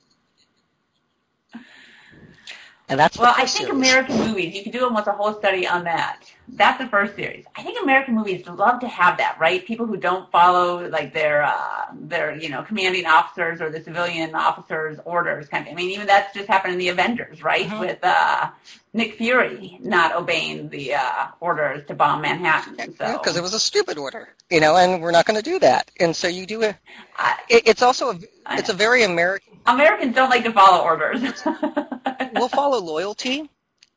And 2.89 3.01
that's 3.01 3.19
Well, 3.19 3.35
I 3.37 3.47
think 3.47 3.67
series. 3.67 3.71
American 3.71 4.17
movies, 4.19 4.55
you 4.55 4.63
could 4.63 4.73
do 4.73 4.85
almost 4.85 5.09
a 5.09 5.13
whole 5.13 5.35
study 5.35 5.67
on 5.67 5.83
that. 5.85 6.21
That's 6.49 6.79
the 6.79 6.87
first 6.87 7.17
series. 7.17 7.45
I 7.57 7.63
think 7.65 7.83
American 7.83 8.15
movies 8.15 8.47
love 8.47 8.79
to 8.81 8.87
have 8.87 9.19
that, 9.19 9.37
right? 9.41 9.67
People 9.67 9.87
who 9.87 9.97
don't 9.97 10.31
follow 10.31 10.89
like 10.89 11.13
their 11.13 11.43
uh, 11.43 11.87
their 11.93 12.37
you 12.37 12.49
know 12.49 12.63
commanding 12.63 13.05
officers 13.07 13.61
or 13.61 13.71
the 13.71 13.83
civilian 13.83 14.33
officers' 14.37 15.01
orders, 15.05 15.49
kind 15.49 15.67
of. 15.67 15.73
I 15.73 15.75
mean, 15.75 15.91
even 15.91 16.07
that's 16.07 16.33
just 16.33 16.47
happened 16.47 16.75
in 16.75 16.79
the 16.79 16.89
Avengers, 16.91 17.43
right? 17.43 17.69
Mhm. 17.69 17.81
With 17.81 17.99
uh, 18.05 18.51
Nick 18.93 19.17
Fury 19.19 19.79
not 19.83 20.15
obeying 20.15 20.69
the 20.69 20.95
uh, 20.95 21.27
orders 21.41 21.85
to 21.89 21.95
bomb 21.95 22.21
Manhattan. 22.23 22.95
So 22.97 23.19
because 23.19 23.37
it 23.37 23.43
was 23.43 23.53
a 23.55 23.59
stupid 23.61 23.99
order, 23.99 24.29
you 24.49 24.61
know, 24.61 24.77
and 24.77 25.03
we're 25.03 25.11
not 25.11 25.27
going 25.27 25.37
to 25.37 25.43
do 25.43 25.59
that. 25.59 25.91
And 25.99 26.15
so 26.15 26.29
you 26.29 26.47
do 26.47 26.63
it. 26.63 26.77
It 27.49 27.65
it's 27.67 27.83
also 27.83 28.11
a, 28.11 28.19
I- 28.47 28.59
it's 28.61 28.69
a 28.69 28.75
very 28.75 29.03
American. 29.03 29.59
Americans 29.67 30.15
don't 30.15 30.31
like 30.31 30.45
to 30.45 30.53
follow 30.53 30.85
orders. 30.85 31.21
We'll 32.33 32.49
follow 32.49 32.81
loyalty, 32.81 33.49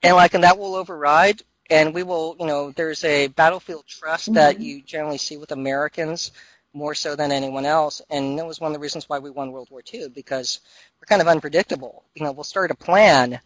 and 0.04 0.16
like, 0.16 0.34
and 0.34 0.44
that 0.44 0.58
will 0.58 0.76
override. 0.76 1.42
And 1.72 1.94
we 1.94 2.02
will, 2.04 2.36
you 2.40 2.48
know, 2.48 2.72
there's 2.72 3.04
a 3.04 3.28
battlefield 3.28 3.86
trust 3.88 4.34
that 4.34 4.58
Mhm. 4.58 4.62
you 4.62 4.82
generally 4.82 5.18
see 5.20 5.38
with 5.38 5.52
Americans 5.52 6.32
more 6.74 6.96
so 6.96 7.16
than 7.16 7.32
anyone 7.32 7.66
else. 7.66 8.02
And 8.10 8.38
that 8.40 8.46
was 8.46 8.60
one 8.60 8.72
of 8.72 8.74
the 8.74 8.80
reasons 8.80 9.08
why 9.08 9.20
we 9.20 9.30
won 9.30 9.52
World 9.52 9.70
War 9.70 9.84
II 9.94 10.10
because 10.10 10.62
we're 11.00 11.06
kind 11.06 11.22
of 11.22 11.28
unpredictable. 11.28 12.04
You 12.16 12.24
know, 12.24 12.32
we'll 12.32 12.44
start 12.44 12.72
a 12.72 12.76
plan 12.76 13.40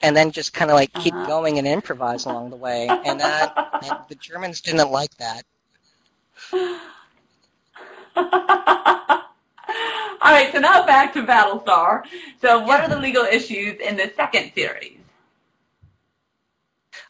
and 0.00 0.16
then 0.16 0.32
just 0.32 0.52
kind 0.52 0.70
of 0.70 0.74
like 0.76 0.92
keep 0.92 1.14
Uh-huh. 1.14 1.26
going 1.26 1.58
and 1.58 1.68
improvise 1.68 2.24
along 2.24 2.50
the 2.50 2.56
way. 2.56 2.98
And 3.04 3.20
that 3.20 3.52
and 3.80 3.96
the 4.08 4.16
Germans 4.16 4.60
didn't 4.60 4.90
like 4.90 5.16
that. 5.18 5.44
All 10.22 10.32
right, 10.32 10.50
so 10.52 10.58
now 10.58 10.84
back 10.86 11.12
to 11.14 11.22
Battlestar. 11.22 12.04
So 12.40 12.60
what 12.60 12.80
are 12.80 12.88
the 12.88 12.98
legal 12.98 13.24
issues 13.24 13.80
in 13.80 13.96
the 13.96 14.10
second 14.16 14.52
series? 14.54 14.98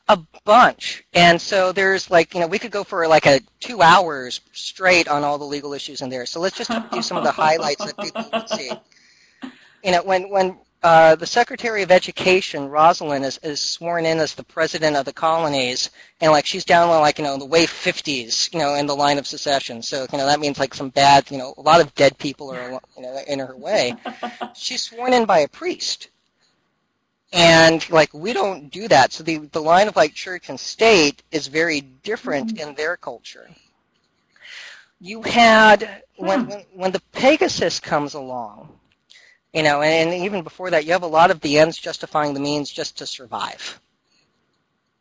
A 0.08 0.18
bunch. 0.44 1.04
And 1.12 1.40
so 1.40 1.70
there's 1.72 2.10
like, 2.10 2.34
you 2.34 2.40
know, 2.40 2.46
we 2.46 2.58
could 2.58 2.70
go 2.70 2.82
for 2.82 3.06
like 3.06 3.26
a 3.26 3.40
two 3.60 3.82
hours 3.82 4.40
straight 4.52 5.06
on 5.06 5.22
all 5.22 5.38
the 5.38 5.44
legal 5.44 5.72
issues 5.72 6.00
in 6.00 6.08
there. 6.08 6.26
So 6.26 6.40
let's 6.40 6.56
just 6.56 6.70
do 6.90 7.02
some 7.02 7.16
of 7.18 7.24
the 7.24 7.32
highlights 7.32 7.84
that 7.84 7.98
people 7.98 8.24
can 8.24 8.48
see. 8.48 8.70
You 9.84 9.92
know, 9.92 10.02
when, 10.02 10.28
when 10.28 10.58
uh, 10.82 11.16
the 11.16 11.26
Secretary 11.26 11.82
of 11.82 11.90
Education, 11.90 12.68
Roslin, 12.68 13.24
is, 13.24 13.38
is 13.42 13.60
sworn 13.60 14.06
in 14.06 14.18
as 14.18 14.34
the 14.34 14.44
president 14.44 14.96
of 14.96 15.04
the 15.04 15.12
colonies, 15.12 15.90
and 16.20 16.30
like 16.32 16.46
she's 16.46 16.64
down 16.64 16.88
on 16.88 17.00
like, 17.00 17.18
you 17.18 17.24
know, 17.24 17.36
the 17.36 17.44
way 17.44 17.66
50s, 17.66 18.52
you 18.52 18.60
know, 18.60 18.74
in 18.74 18.86
the 18.86 18.94
line 18.94 19.18
of 19.18 19.26
secession. 19.26 19.82
So, 19.82 20.06
you 20.12 20.18
know, 20.18 20.26
that 20.26 20.40
means 20.40 20.58
like 20.58 20.74
some 20.74 20.90
bad, 20.90 21.30
you 21.30 21.38
know, 21.38 21.54
a 21.56 21.62
lot 21.62 21.80
of 21.80 21.94
dead 21.94 22.16
people 22.18 22.50
are, 22.50 22.70
you 22.96 23.02
know, 23.02 23.18
in 23.26 23.40
her 23.40 23.56
way. 23.56 23.94
She's 24.54 24.82
sworn 24.82 25.12
in 25.12 25.24
by 25.24 25.40
a 25.40 25.48
priest 25.48 26.10
and 27.32 27.88
like 27.90 28.12
we 28.14 28.32
don't 28.32 28.70
do 28.70 28.88
that 28.88 29.12
so 29.12 29.22
the 29.22 29.38
the 29.52 29.60
line 29.60 29.86
of 29.88 29.96
like 29.96 30.14
church 30.14 30.48
and 30.48 30.58
state 30.58 31.22
is 31.30 31.46
very 31.46 31.82
different 31.82 32.58
in 32.58 32.74
their 32.74 32.96
culture 32.96 33.50
you 35.00 35.22
had 35.22 36.02
when, 36.16 36.44
Hmm. 36.44 36.48
when 36.48 36.64
when 36.74 36.92
the 36.92 37.00
pegasus 37.12 37.78
comes 37.80 38.14
along 38.14 38.77
you 39.52 39.62
know 39.62 39.82
and, 39.82 40.10
and 40.10 40.24
even 40.24 40.42
before 40.42 40.70
that 40.70 40.84
you 40.84 40.92
have 40.92 41.02
a 41.02 41.06
lot 41.06 41.30
of 41.30 41.40
the 41.40 41.58
ends 41.58 41.76
justifying 41.78 42.34
the 42.34 42.40
means 42.40 42.70
just 42.70 42.98
to 42.98 43.06
survive 43.06 43.80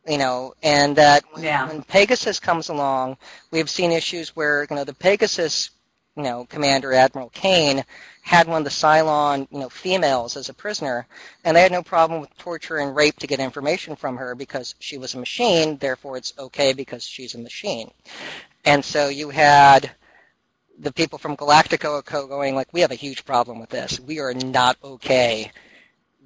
you 0.06 0.18
know 0.18 0.54
and 0.62 0.96
that 0.96 1.24
when, 1.32 1.44
Yeah. 1.44 1.66
when 1.68 1.82
pegasus 1.82 2.40
comes 2.40 2.68
along 2.68 3.16
we've 3.50 3.70
seen 3.70 3.92
issues 3.92 4.34
where 4.36 4.66
you 4.68 4.76
know 4.76 4.84
the 4.84 4.94
pegasus 4.94 5.70
you 6.16 6.22
know 6.22 6.46
commander 6.46 6.92
admiral 6.92 7.30
Cain 7.30 7.84
had 8.28 8.46
one 8.46 8.58
of 8.58 8.64
the 8.64 8.70
Cylon, 8.70 9.48
you 9.50 9.58
know, 9.58 9.70
females 9.70 10.36
as 10.36 10.50
a 10.50 10.54
prisoner, 10.54 11.06
and 11.44 11.56
they 11.56 11.62
had 11.62 11.72
no 11.72 11.82
problem 11.82 12.20
with 12.20 12.36
torture 12.36 12.76
and 12.76 12.94
rape 12.94 13.16
to 13.20 13.26
get 13.26 13.40
information 13.40 13.96
from 13.96 14.18
her 14.18 14.34
because 14.34 14.74
she 14.80 14.98
was 14.98 15.14
a 15.14 15.18
machine. 15.18 15.78
Therefore, 15.78 16.18
it's 16.18 16.34
okay 16.38 16.74
because 16.74 17.02
she's 17.02 17.34
a 17.34 17.38
machine. 17.38 17.90
And 18.66 18.84
so 18.84 19.08
you 19.08 19.30
had 19.30 19.90
the 20.78 20.92
people 20.92 21.18
from 21.18 21.36
Galactica 21.36 22.04
going 22.28 22.54
like, 22.54 22.72
"We 22.72 22.80
have 22.80 22.92
a 22.92 22.96
huge 22.96 23.24
problem 23.24 23.58
with 23.60 23.70
this. 23.70 24.00
We 24.00 24.20
are 24.20 24.34
not 24.34 24.76
okay 24.84 25.52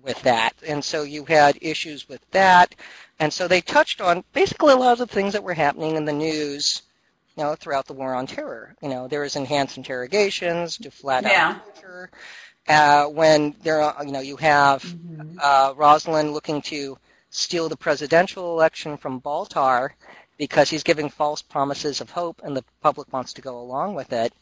with 0.02 0.20
that." 0.22 0.54
And 0.66 0.84
so 0.84 1.02
you 1.02 1.24
had 1.24 1.58
issues 1.62 2.08
with 2.08 2.20
that, 2.32 2.74
and 3.18 3.32
so 3.32 3.48
they 3.48 3.60
touched 3.60 4.00
on 4.00 4.24
basically 4.32 4.72
a 4.72 4.76
lot 4.76 4.92
of 4.92 4.98
the 4.98 5.06
things 5.14 5.32
that 5.32 5.42
were 5.44 5.54
happening 5.54 5.96
in 5.96 6.04
the 6.04 6.12
news 6.12 6.82
you 7.36 7.42
know, 7.42 7.54
throughout 7.54 7.86
the 7.86 7.94
war 7.94 8.14
on 8.14 8.26
terror. 8.26 8.74
You 8.82 8.88
know, 8.90 9.08
there 9.08 9.20
was 9.22 9.36
enhanced 9.36 9.76
interrogations 9.78 10.76
to 10.78 10.90
flat 10.90 11.24
out 11.24 11.30
Yeah. 11.30 11.54
torture. 11.64 12.10
Uh, 12.68 13.06
when 13.06 13.54
there, 13.62 13.80
are, 13.80 14.04
you 14.04 14.12
know, 14.12 14.20
you 14.20 14.36
have 14.36 14.84
Mm-hmm. 14.84 15.38
uh, 15.42 15.74
Roslin 15.76 16.32
looking 16.32 16.62
to 16.62 16.98
steal 17.30 17.68
the 17.68 17.76
presidential 17.76 18.52
election 18.52 18.96
from 18.96 19.20
Baltar 19.20 19.90
because 20.38 20.70
he's 20.70 20.82
giving 20.82 21.08
false 21.08 21.42
promises 21.42 22.00
of 22.00 22.10
hope, 22.10 22.40
and 22.44 22.56
the 22.56 22.64
public 22.82 23.12
wants 23.12 23.32
to 23.34 23.42
go 23.42 23.58
along 23.60 23.94
with 23.94 24.12
it. 24.12 24.32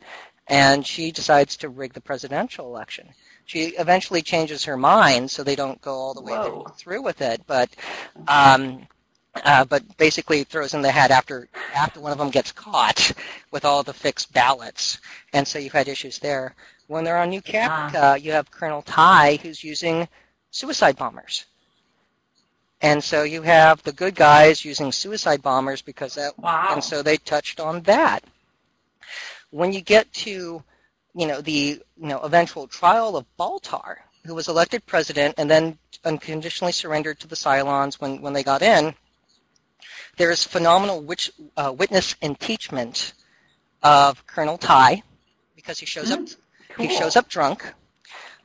And 0.48 0.86
she 0.86 1.12
decides 1.12 1.56
to 1.58 1.68
rig 1.68 1.92
the 1.92 2.00
presidential 2.00 2.66
election. 2.66 3.08
She 3.44 3.66
eventually 3.78 4.22
changes 4.22 4.64
her 4.64 4.76
mind, 4.76 5.30
so 5.30 5.42
they 5.42 5.56
don't 5.56 5.80
go 5.80 5.92
all 5.92 6.14
the 6.14 6.22
way 6.22 6.32
Whoa. 6.32 6.66
through 6.76 7.02
with 7.02 7.20
it. 7.20 7.42
But 7.46 7.70
um, 8.26 8.86
uh, 9.44 9.64
but 9.64 9.96
basically 9.96 10.44
throws 10.44 10.74
in 10.74 10.82
the 10.82 10.90
hat 10.90 11.10
after 11.10 11.48
after 11.74 12.00
one 12.00 12.12
of 12.12 12.18
them 12.18 12.30
gets 12.30 12.52
caught 12.52 13.12
with 13.50 13.64
all 13.64 13.82
the 13.82 13.92
fixed 13.92 14.32
ballots, 14.32 14.98
and 15.32 15.46
so 15.46 15.58
you've 15.58 15.72
had 15.72 15.88
issues 15.88 16.18
there. 16.18 16.54
When 16.88 17.04
they're 17.04 17.18
on 17.18 17.30
New 17.30 17.42
Caprica, 17.42 18.20
you 18.20 18.32
have 18.32 18.50
Colonel 18.50 18.82
Tigh 18.82 19.36
who's 19.36 19.62
using 19.62 20.08
suicide 20.50 20.96
bombers, 20.96 21.46
and 22.82 23.02
so 23.02 23.22
you 23.22 23.42
have 23.42 23.82
the 23.82 23.92
good 23.92 24.14
guys 24.14 24.64
using 24.64 24.92
suicide 24.92 25.42
bombers 25.42 25.82
because 25.82 26.14
that, 26.14 26.38
Wow. 26.38 26.68
and 26.72 26.82
so 26.82 27.02
they 27.02 27.16
touched 27.16 27.60
on 27.60 27.82
that. 27.82 28.24
When 29.50 29.72
you 29.72 29.80
get 29.80 30.12
to, 30.24 30.62
you 31.14 31.26
know, 31.26 31.40
the 31.40 31.82
you 31.96 32.06
know 32.08 32.20
eventual 32.20 32.66
trial 32.66 33.16
of 33.16 33.26
Baltar, 33.38 33.96
who 34.24 34.34
was 34.34 34.48
elected 34.48 34.86
president 34.86 35.34
and 35.38 35.50
then 35.50 35.78
unconditionally 36.04 36.72
surrendered 36.72 37.18
to 37.20 37.26
the 37.26 37.36
Cylons 37.36 38.00
when 38.00 38.20
when 38.22 38.32
they 38.32 38.42
got 38.42 38.62
in 38.62 38.94
there's 40.16 40.44
phenomenal 40.44 41.00
witch, 41.00 41.30
uh, 41.56 41.72
witness 41.76 42.14
impeachment 42.20 43.14
of 43.82 44.26
Colonel 44.26 44.58
Tigh 44.58 45.02
because 45.56 45.78
he 45.78 45.86
shows 45.86 46.10
up 46.10 46.20
he 46.78 46.88
shows 46.88 47.16
up 47.16 47.28
drunk. 47.28 47.72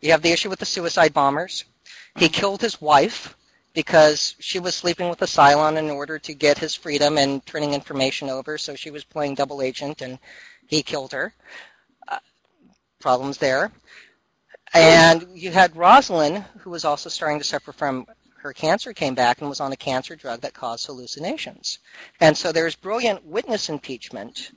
You 0.01 0.11
have 0.11 0.21
the 0.21 0.31
issue 0.31 0.49
with 0.49 0.59
the 0.59 0.65
suicide 0.65 1.13
bombers. 1.13 1.65
He 2.17 2.29
killed 2.29 2.61
his 2.61 2.79
wife 2.81 3.35
because 3.75 4.35
she 4.39 4.57
was 4.57 4.73
sleeping 4.73 5.09
with 5.09 5.21
a 5.21 5.25
Cylon 5.25 5.77
in 5.77 5.91
order 5.91 6.17
to 6.17 6.33
get 6.33 6.57
his 6.57 6.73
freedom 6.73 7.17
and 7.17 7.45
turning 7.45 7.73
information 7.73 8.29
over. 8.29 8.57
So 8.57 8.73
she 8.73 8.89
was 8.89 9.03
playing 9.03 9.35
double 9.35 9.61
agent, 9.61 10.01
and 10.01 10.17
he 10.65 10.81
killed 10.81 11.11
her. 11.11 11.33
Uh, 12.07 12.17
problems 12.99 13.37
there. 13.37 13.71
And 14.73 15.27
you 15.33 15.51
had 15.51 15.75
Roslin, 15.75 16.43
who 16.59 16.69
was 16.71 16.85
also 16.85 17.09
starting 17.09 17.37
to 17.37 17.45
suffer 17.45 17.71
from 17.71 18.07
her 18.37 18.53
cancer 18.53 18.93
came 18.93 19.15
back 19.15 19.39
and 19.39 19.49
was 19.49 19.59
on 19.59 19.71
a 19.71 19.77
cancer 19.77 20.15
drug 20.15 20.41
that 20.41 20.53
caused 20.53 20.85
hallucinations. 20.85 21.79
And 22.21 22.37
so 22.37 22.51
there's 22.51 22.75
brilliant 22.75 23.25
witness 23.25 23.69
impeachment, 23.69 24.51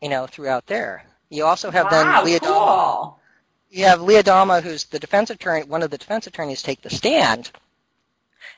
you 0.00 0.08
know, 0.08 0.26
throughout 0.26 0.66
there. 0.66 1.04
You 1.28 1.44
also 1.44 1.70
have 1.70 1.86
wow, 1.86 2.22
then 2.22 2.24
Lee 2.24 2.38
Adama. 2.38 3.00
Cool. 3.00 3.20
You 3.68 3.84
have 3.84 4.00
Lee 4.00 4.14
Adama, 4.14 4.62
who's 4.62 4.84
the 4.84 5.00
defense 5.00 5.30
attorney, 5.30 5.64
one 5.64 5.82
of 5.82 5.90
the 5.90 5.98
defense 5.98 6.28
attorneys, 6.28 6.62
take 6.62 6.82
the 6.82 6.90
stand 6.90 7.50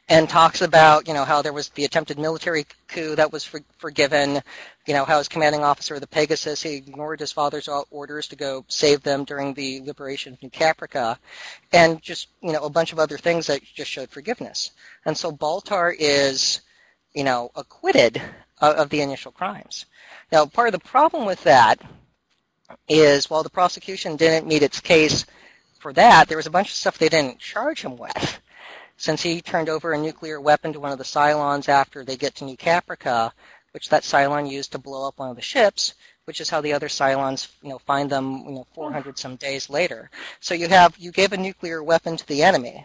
and 0.08 0.28
talks 0.28 0.62
about 0.62 1.06
you 1.06 1.14
know 1.14 1.24
how 1.24 1.42
there 1.42 1.52
was 1.52 1.68
the 1.70 1.84
attempted 1.84 2.18
military 2.18 2.66
coup 2.86 3.14
that 3.14 3.32
was 3.32 3.44
for, 3.44 3.60
forgiven, 3.76 4.40
you 4.86 4.94
know 4.94 5.04
how 5.04 5.18
his 5.18 5.28
commanding 5.28 5.62
officer 5.62 5.94
of 5.94 6.00
the 6.00 6.06
Pegasus 6.06 6.62
he 6.62 6.76
ignored 6.76 7.20
his 7.20 7.32
father's 7.32 7.68
orders 7.90 8.26
to 8.28 8.36
go 8.36 8.64
save 8.68 9.02
them 9.02 9.24
during 9.24 9.52
the 9.54 9.80
liberation 9.82 10.32
of 10.32 10.42
New 10.42 10.50
Caprica, 10.50 11.18
and 11.72 12.00
just 12.02 12.28
you 12.42 12.52
know 12.52 12.64
a 12.64 12.70
bunch 12.70 12.92
of 12.92 12.98
other 12.98 13.18
things 13.18 13.46
that 13.46 13.62
just 13.62 13.90
showed 13.90 14.10
forgiveness. 14.10 14.72
And 15.04 15.16
so 15.16 15.30
Baltar 15.30 15.94
is 15.98 16.62
you 17.14 17.24
know 17.24 17.50
acquitted 17.54 18.20
of, 18.60 18.76
of 18.76 18.88
the 18.90 19.02
initial 19.02 19.32
crimes. 19.32 19.86
Now 20.32 20.46
part 20.46 20.68
of 20.68 20.72
the 20.72 20.88
problem 20.88 21.26
with 21.26 21.42
that 21.44 21.80
is 22.88 23.28
while 23.28 23.42
the 23.42 23.50
prosecution 23.50 24.16
didn't 24.16 24.46
meet 24.48 24.62
its 24.62 24.80
case 24.80 25.26
for 25.78 25.92
that, 25.92 26.28
there 26.28 26.36
was 26.36 26.46
a 26.46 26.50
bunch 26.50 26.68
of 26.68 26.74
stuff 26.74 26.98
they 26.98 27.08
didn't 27.08 27.38
charge 27.38 27.82
him 27.82 27.96
with 27.96 28.40
since 28.98 29.22
he 29.22 29.40
turned 29.40 29.68
over 29.68 29.92
a 29.92 29.98
nuclear 29.98 30.40
weapon 30.40 30.72
to 30.72 30.80
one 30.80 30.92
of 30.92 30.98
the 30.98 31.04
Cylons 31.04 31.68
after 31.68 32.04
they 32.04 32.16
get 32.16 32.34
to 32.36 32.44
New 32.44 32.56
Caprica, 32.56 33.30
which 33.70 33.88
that 33.88 34.02
Cylon 34.02 34.50
used 34.50 34.72
to 34.72 34.78
blow 34.78 35.06
up 35.06 35.18
one 35.18 35.30
of 35.30 35.36
the 35.36 35.42
ships, 35.42 35.94
which 36.24 36.40
is 36.40 36.50
how 36.50 36.60
the 36.60 36.72
other 36.72 36.88
Cylons, 36.88 37.48
you 37.62 37.70
know, 37.70 37.78
find 37.78 38.10
them, 38.10 38.42
you 38.44 38.50
know, 38.52 38.66
400 38.74 39.16
some 39.16 39.36
days 39.36 39.70
later. 39.70 40.10
So 40.40 40.52
you 40.52 40.68
have 40.68 40.98
you 40.98 41.12
gave 41.12 41.32
a 41.32 41.36
nuclear 41.36 41.82
weapon 41.82 42.16
to 42.16 42.26
the 42.26 42.42
enemy. 42.42 42.84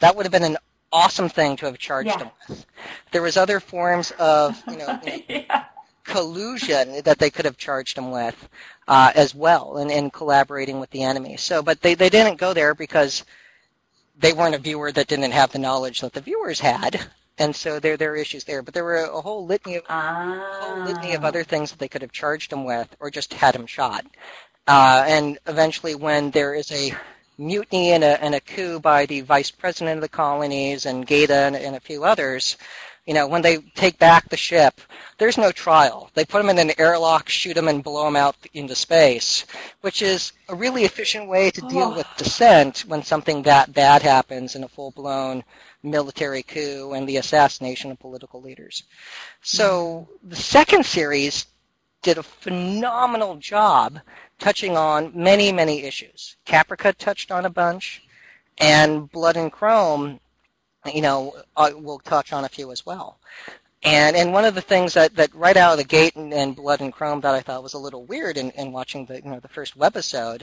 That 0.00 0.16
would 0.16 0.24
have 0.24 0.32
been 0.32 0.42
an 0.42 0.56
awesome 0.90 1.28
thing 1.28 1.56
to 1.56 1.66
have 1.66 1.78
charged 1.78 2.08
yeah. 2.08 2.16
them 2.16 2.30
with. 2.48 2.66
There 3.12 3.22
was 3.22 3.36
other 3.36 3.60
forms 3.60 4.10
of, 4.12 4.60
you 4.68 4.78
know, 4.78 5.00
yeah. 5.28 5.64
collusion 6.04 7.02
that 7.02 7.18
they 7.18 7.30
could 7.30 7.44
have 7.44 7.58
charged 7.58 7.98
him 7.98 8.10
with 8.10 8.48
uh, 8.88 9.12
as 9.14 9.34
well, 9.34 9.76
in, 9.76 9.90
in 9.90 10.10
collaborating 10.10 10.80
with 10.80 10.90
the 10.90 11.02
enemy. 11.02 11.36
So, 11.36 11.62
but 11.62 11.82
they, 11.82 11.94
they 11.94 12.08
didn't 12.08 12.38
go 12.38 12.54
there 12.54 12.74
because 12.74 13.24
they 14.18 14.32
weren't 14.32 14.54
a 14.54 14.58
viewer 14.58 14.92
that 14.92 15.08
didn't 15.08 15.32
have 15.32 15.52
the 15.52 15.58
knowledge 15.58 16.00
that 16.00 16.12
the 16.12 16.20
viewers 16.20 16.60
had, 16.60 17.00
and 17.38 17.54
so 17.54 17.78
there 17.80 17.96
there 17.96 18.12
are 18.12 18.16
issues 18.16 18.44
there. 18.44 18.62
But 18.62 18.74
there 18.74 18.84
were 18.84 19.04
a 19.04 19.20
whole 19.20 19.46
litany 19.46 19.76
of 19.76 19.84
ah. 19.88 20.58
whole 20.60 20.84
litany 20.84 21.14
of 21.14 21.24
other 21.24 21.44
things 21.44 21.70
that 21.70 21.78
they 21.78 21.88
could 21.88 22.02
have 22.02 22.12
charged 22.12 22.52
him 22.52 22.64
with, 22.64 22.94
or 23.00 23.10
just 23.10 23.32
had 23.34 23.54
him 23.54 23.66
shot. 23.66 24.04
Uh, 24.66 25.04
and 25.06 25.38
eventually, 25.46 25.94
when 25.94 26.30
there 26.30 26.54
is 26.54 26.70
a 26.70 26.92
mutiny 27.38 27.92
and 27.92 28.04
a, 28.04 28.22
and 28.22 28.34
a 28.34 28.40
coup 28.40 28.78
by 28.78 29.06
the 29.06 29.20
vice 29.22 29.50
president 29.50 29.96
of 29.96 30.02
the 30.02 30.08
colonies 30.08 30.86
and 30.86 31.06
Gaeta 31.06 31.34
and, 31.34 31.56
and 31.56 31.74
a 31.74 31.80
few 31.80 32.04
others, 32.04 32.56
you 33.06 33.14
know, 33.14 33.26
when 33.26 33.42
they 33.42 33.58
take 33.74 33.98
back 33.98 34.28
the 34.28 34.36
ship, 34.36 34.80
there's 35.18 35.36
no 35.38 35.50
trial. 35.50 36.10
They 36.14 36.24
put 36.24 36.38
them 36.38 36.50
in 36.50 36.58
an 36.58 36.78
airlock, 36.78 37.28
shoot 37.28 37.54
them, 37.54 37.68
and 37.68 37.82
blow 37.82 38.04
them 38.04 38.16
out 38.16 38.36
into 38.54 38.74
space, 38.76 39.44
which 39.80 40.02
is 40.02 40.32
a 40.48 40.54
really 40.54 40.84
efficient 40.84 41.28
way 41.28 41.50
to 41.50 41.60
deal 41.62 41.92
Oh. 41.92 41.96
with 41.96 42.06
dissent 42.16 42.80
when 42.86 43.02
something 43.02 43.42
that 43.42 43.72
bad 43.72 44.02
happens 44.02 44.54
in 44.54 44.62
a 44.64 44.68
full-blown 44.68 45.42
military 45.82 46.44
coup 46.44 46.92
and 46.92 47.08
the 47.08 47.16
assassination 47.16 47.90
of 47.90 47.98
political 47.98 48.40
leaders. 48.40 48.84
So 49.42 50.08
the 50.22 50.36
second 50.36 50.86
series 50.86 51.46
did 52.02 52.18
a 52.18 52.22
phenomenal 52.22 53.36
job 53.36 53.98
touching 54.38 54.76
on 54.76 55.12
many, 55.14 55.50
many 55.52 55.82
issues. 55.82 56.36
Caprica 56.46 56.94
touched 56.96 57.30
on 57.32 57.46
a 57.46 57.50
bunch, 57.50 58.02
and 58.58 59.10
Blood 59.10 59.36
and 59.36 59.50
Chrome 59.50 60.20
you 60.86 61.02
know, 61.02 61.34
uh, 61.56 61.70
we'll 61.74 61.98
touch 62.00 62.32
on 62.32 62.44
a 62.44 62.48
few 62.48 62.72
as 62.72 62.84
well. 62.84 63.18
And 63.84 64.14
and 64.16 64.32
one 64.32 64.44
of 64.44 64.54
the 64.54 64.60
things 64.60 64.94
that, 64.94 65.16
that 65.16 65.34
right 65.34 65.56
out 65.56 65.72
of 65.72 65.78
the 65.78 65.84
gate 65.84 66.14
in, 66.14 66.32
in 66.32 66.52
Blood 66.52 66.80
and 66.80 66.92
Chrome 66.92 67.20
that 67.22 67.34
I 67.34 67.40
thought 67.40 67.64
was 67.64 67.74
a 67.74 67.78
little 67.78 68.04
weird 68.04 68.36
in, 68.36 68.50
in 68.52 68.70
watching 68.70 69.06
the 69.06 69.16
you 69.16 69.30
know 69.30 69.40
the 69.40 69.48
first 69.48 69.76
webisode 69.76 70.42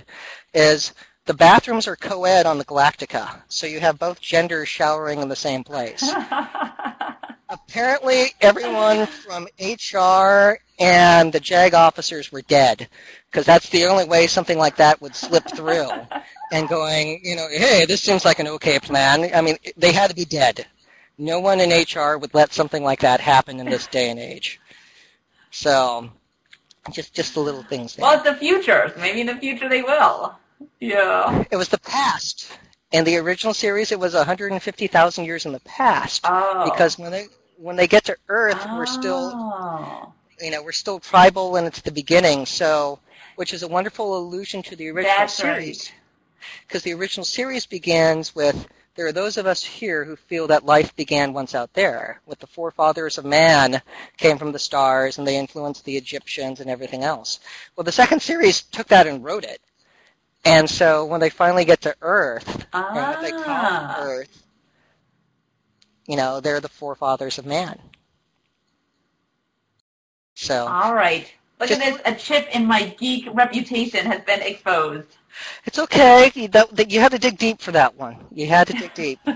is 0.54 0.94
the 1.26 1.34
bathrooms 1.34 1.88
are 1.88 1.96
co-ed 1.96 2.46
on 2.46 2.58
the 2.58 2.66
Galactica, 2.66 3.42
so 3.48 3.68
you 3.68 3.80
have 3.80 4.00
both 4.00 4.20
genders 4.20 4.68
showering 4.68 5.22
in 5.22 5.30
the 5.30 5.36
same 5.36 5.64
place. 5.64 6.12
Apparently, 7.50 8.34
everyone 8.42 9.06
from 9.06 9.48
HR 9.60 10.60
and 10.80 11.32
the 11.32 11.40
JAG 11.40 11.74
officers 11.74 12.32
were 12.32 12.42
dead, 12.44 12.90
because 13.30 13.46
that's 13.46 13.70
the 13.70 13.86
only 13.86 14.06
way 14.06 14.28
something 14.28 14.58
like 14.58 14.76
that 14.78 15.02
would 15.02 15.16
slip 15.16 15.48
through. 15.56 15.90
And 16.52 16.68
going, 16.68 17.22
you 17.24 17.36
know, 17.36 17.48
hey, 17.50 17.86
this 17.86 18.02
seems 18.02 18.26
like 18.26 18.40
an 18.40 18.48
okay 18.48 18.80
plan. 18.80 19.30
I 19.36 19.42
mean, 19.42 19.58
they 19.78 19.92
had 19.92 20.10
to 20.10 20.16
be 20.16 20.26
dead. 20.26 20.66
No 21.18 21.40
one 21.40 21.60
in 21.60 21.70
HR 21.70 22.18
would 22.18 22.34
let 22.34 22.54
something 22.54 22.84
like 22.84 23.02
that 23.02 23.20
happen 23.20 23.60
in 23.60 23.68
this 23.70 23.88
day 23.88 24.10
and 24.10 24.20
age. 24.20 24.60
So, 25.52 26.10
just 26.92 27.14
just 27.14 27.34
the 27.34 27.40
little 27.42 27.64
things 27.64 27.96
there. 27.96 28.04
well, 28.04 28.16
it's 28.16 28.24
the 28.24 28.36
future. 28.36 28.94
Maybe 28.98 29.22
in 29.22 29.28
the 29.28 29.36
future 29.36 29.68
they 29.70 29.82
will. 29.84 30.36
Yeah. 30.80 31.44
It 31.52 31.56
was 31.58 31.70
the 31.70 31.78
past. 31.80 32.52
In 32.92 33.04
the 33.04 33.18
original 33.18 33.54
series, 33.54 33.92
it 33.92 34.00
was 34.00 34.14
150,000 34.16 35.26
years 35.26 35.46
in 35.46 35.52
the 35.52 35.60
past. 35.62 36.22
Oh. 36.24 36.70
Because 36.72 36.98
when 36.98 37.12
they 37.12 37.26
when 37.58 37.76
they 37.76 37.88
get 37.88 38.06
to 38.06 38.16
Earth, 38.30 38.66
we're 38.72 38.86
still 38.86 39.32
Oh. 39.36 40.14
you 40.42 40.52
know 40.52 40.64
we're 40.64 40.72
still 40.72 41.00
tribal 41.00 41.56
and 41.58 41.68
it's 41.68 41.82
the 41.82 41.92
beginning. 41.92 42.46
So, 42.46 43.00
which 43.36 43.54
is 43.54 43.62
a 43.64 43.68
wonderful 43.68 44.18
allusion 44.18 44.64
to 44.64 44.76
the 44.76 44.88
original 44.90 45.16
That's 45.18 45.34
series. 45.34 45.92
Because 46.68 46.84
the 46.84 46.94
original 46.94 47.26
series 47.26 47.66
begins 47.66 48.36
with 48.36 48.68
there 48.96 49.08
are 49.08 49.14
those 49.14 49.38
of 49.38 49.46
us 49.46 49.64
here 49.64 50.04
who 50.04 50.18
feel 50.18 50.48
that 50.48 50.66
life 50.66 50.94
began 50.96 51.32
once 51.32 51.56
out 51.56 51.72
there, 51.74 52.20
with 52.26 52.40
the 52.40 52.48
forefathers 52.48 53.18
of 53.18 53.24
man 53.24 53.82
came 54.18 54.38
from 54.38 54.52
the 54.52 54.60
stars 54.60 55.18
and 55.18 55.26
they 55.26 55.38
influenced 55.38 55.86
the 55.86 55.96
Egyptians 55.96 56.60
and 56.60 56.70
everything 56.70 57.04
else. 57.04 57.40
Well, 57.76 57.86
the 57.86 57.94
second 57.94 58.22
series 58.22 58.64
took 58.64 58.88
that 58.88 59.08
and 59.08 59.24
wrote 59.24 59.46
it. 59.46 59.62
And 60.44 60.70
so 60.70 61.06
when 61.06 61.22
they 61.22 61.30
finally 61.30 61.64
get 61.64 61.80
to 61.82 61.96
Earth, 62.02 62.66
and 62.74 62.96
what 62.96 63.22
they 63.22 63.32
call 63.32 63.44
Ah. 63.48 63.98
Earth, 64.00 64.44
you 66.08 66.18
know, 66.18 66.40
they're 66.40 66.60
the 66.60 66.68
forefathers 66.68 67.38
of 67.38 67.46
man. 67.46 67.80
So 70.36 70.68
All 70.68 70.94
right. 70.94 71.32
Look 71.60 71.72
at 71.72 71.80
this. 71.80 72.00
A 72.06 72.16
chip 72.16 72.48
in 72.56 72.66
my 72.66 72.96
geek 73.00 73.28
reputation 73.34 74.06
has 74.06 74.22
been 74.22 74.42
exposed. 74.42 75.18
it's 75.66 75.80
okay. 75.80 76.32
You, 76.34 76.48
that, 76.50 76.76
that- 76.76 76.90
you 76.92 77.00
had 77.00 77.12
to 77.12 77.20
dig 77.20 77.38
deep 77.38 77.62
for 77.62 77.72
that 77.72 77.96
one. 77.98 78.18
You 78.34 78.48
had 78.48 78.68
to 78.68 78.74
dig 78.74 78.94
deep. 78.94 79.20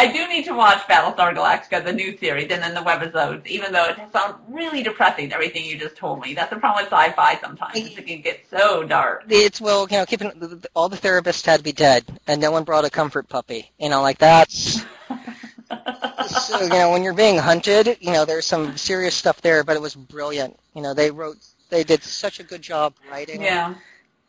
I 0.00 0.10
do 0.12 0.28
need 0.28 0.44
to 0.44 0.54
watch 0.54 0.78
Battlestar 0.86 1.34
Galactica, 1.34 1.84
the 1.84 1.92
new 1.92 2.16
series, 2.16 2.50
and 2.50 2.62
then 2.62 2.72
the 2.72 2.80
webisodes, 2.80 3.44
even 3.46 3.72
though 3.72 3.84
it 3.86 3.96
sounds 4.12 4.36
really 4.48 4.82
depressing, 4.82 5.32
everything 5.32 5.64
you 5.64 5.76
just 5.76 5.96
told 5.96 6.20
me. 6.20 6.34
That's 6.34 6.50
the 6.50 6.56
problem 6.56 6.84
with 6.84 6.92
sci-fi 6.92 7.36
sometimes. 7.40 7.76
It 7.76 8.06
can 8.06 8.20
get 8.22 8.44
so 8.48 8.84
dark. 8.84 9.24
It's 9.28 9.60
well, 9.60 9.88
you 9.90 9.96
know, 9.98 10.06
keeping 10.06 10.30
all 10.74 10.88
the 10.88 10.96
therapists 10.96 11.44
had 11.44 11.58
to 11.58 11.64
be 11.64 11.72
dead, 11.72 12.04
and 12.28 12.40
no 12.40 12.52
one 12.52 12.62
brought 12.64 12.84
a 12.84 12.90
comfort 12.90 13.28
puppy. 13.28 13.70
You 13.78 13.88
know, 13.88 14.00
like 14.00 14.18
that's. 14.18 14.82
so 16.28 16.62
you 16.62 16.68
know, 16.68 16.90
when 16.90 17.02
you're 17.02 17.14
being 17.14 17.38
hunted, 17.38 17.96
you 18.00 18.12
know, 18.12 18.24
there's 18.24 18.46
some 18.46 18.76
serious 18.76 19.14
stuff 19.14 19.40
there, 19.40 19.64
but 19.64 19.76
it 19.76 19.82
was 19.82 19.94
brilliant. 19.94 20.58
You 20.74 20.82
know, 20.82 20.94
they 20.94 21.10
wrote, 21.10 21.38
they 21.70 21.84
did 21.84 22.02
such 22.02 22.40
a 22.40 22.44
good 22.44 22.62
job 22.62 22.94
writing. 23.10 23.42
Yeah. 23.42 23.74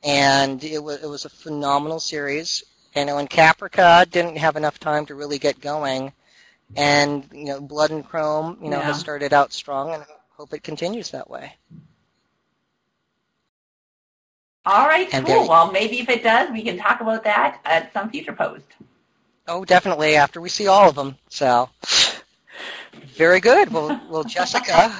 and 0.03 0.63
it 0.63 0.79
was 0.83 1.03
it 1.03 1.07
was 1.09 1.25
a 1.25 1.29
phenomenal 1.29 1.99
series. 1.99 2.63
You 2.95 3.05
know, 3.05 3.17
and 3.19 3.29
Caprica 3.29 4.09
didn't 4.09 4.37
have 4.37 4.55
enough 4.55 4.79
time 4.79 5.05
to 5.07 5.15
really 5.15 5.37
get 5.39 5.59
going, 5.61 6.11
and 6.75 7.27
you 7.33 7.45
know, 7.45 7.61
Blood 7.61 7.91
and 7.91 8.05
Chrome, 8.05 8.57
you 8.61 8.69
know, 8.69 8.79
Yeah. 8.79 8.85
has 8.85 8.97
started 8.99 9.33
out 9.33 9.53
strong, 9.53 9.93
and 9.93 10.03
I 10.03 10.05
hope 10.37 10.53
it 10.53 10.63
continues 10.63 11.11
that 11.11 11.29
way. 11.29 11.55
All 14.65 14.87
right, 14.87 15.07
And 15.13 15.25
cool. 15.25 15.47
Well, 15.47 15.71
maybe 15.71 15.99
if 15.99 16.09
it 16.09 16.23
does, 16.23 16.51
we 16.51 16.61
can 16.63 16.77
talk 16.77 17.01
about 17.01 17.23
that 17.23 17.59
at 17.65 17.91
some 17.93 18.09
future 18.09 18.33
post. 18.33 18.65
Oh, 19.51 19.65
definitely 19.65 20.15
after 20.15 20.39
we 20.39 20.47
see 20.47 20.67
all 20.67 20.87
of 20.87 20.93
them. 20.95 21.17
So, 21.27 21.69
very 23.17 23.39
good. 23.39 23.71
Well, 23.71 23.99
well, 24.07 24.23
Jessica, 24.23 24.93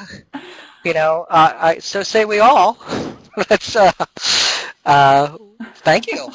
you 0.84 0.96
know, 0.96 1.28
uh, 1.30 1.54
I, 1.56 1.78
so 1.78 2.02
say 2.02 2.26
we 2.26 2.40
all. 2.40 2.80
Let's. 3.50 3.76
Uh, 3.76 3.92
uh, 4.86 5.38
thank 5.76 6.08
you. 6.08 6.30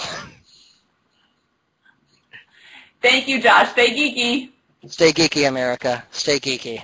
Thank 3.03 3.27
you, 3.27 3.43
Josh. 3.43 3.71
Stay 3.73 3.91
geeky. 3.91 4.51
Stay 4.89 5.13
geeky, 5.13 5.49
America. 5.49 6.05
Stay 6.13 6.39
geeky. 6.39 6.83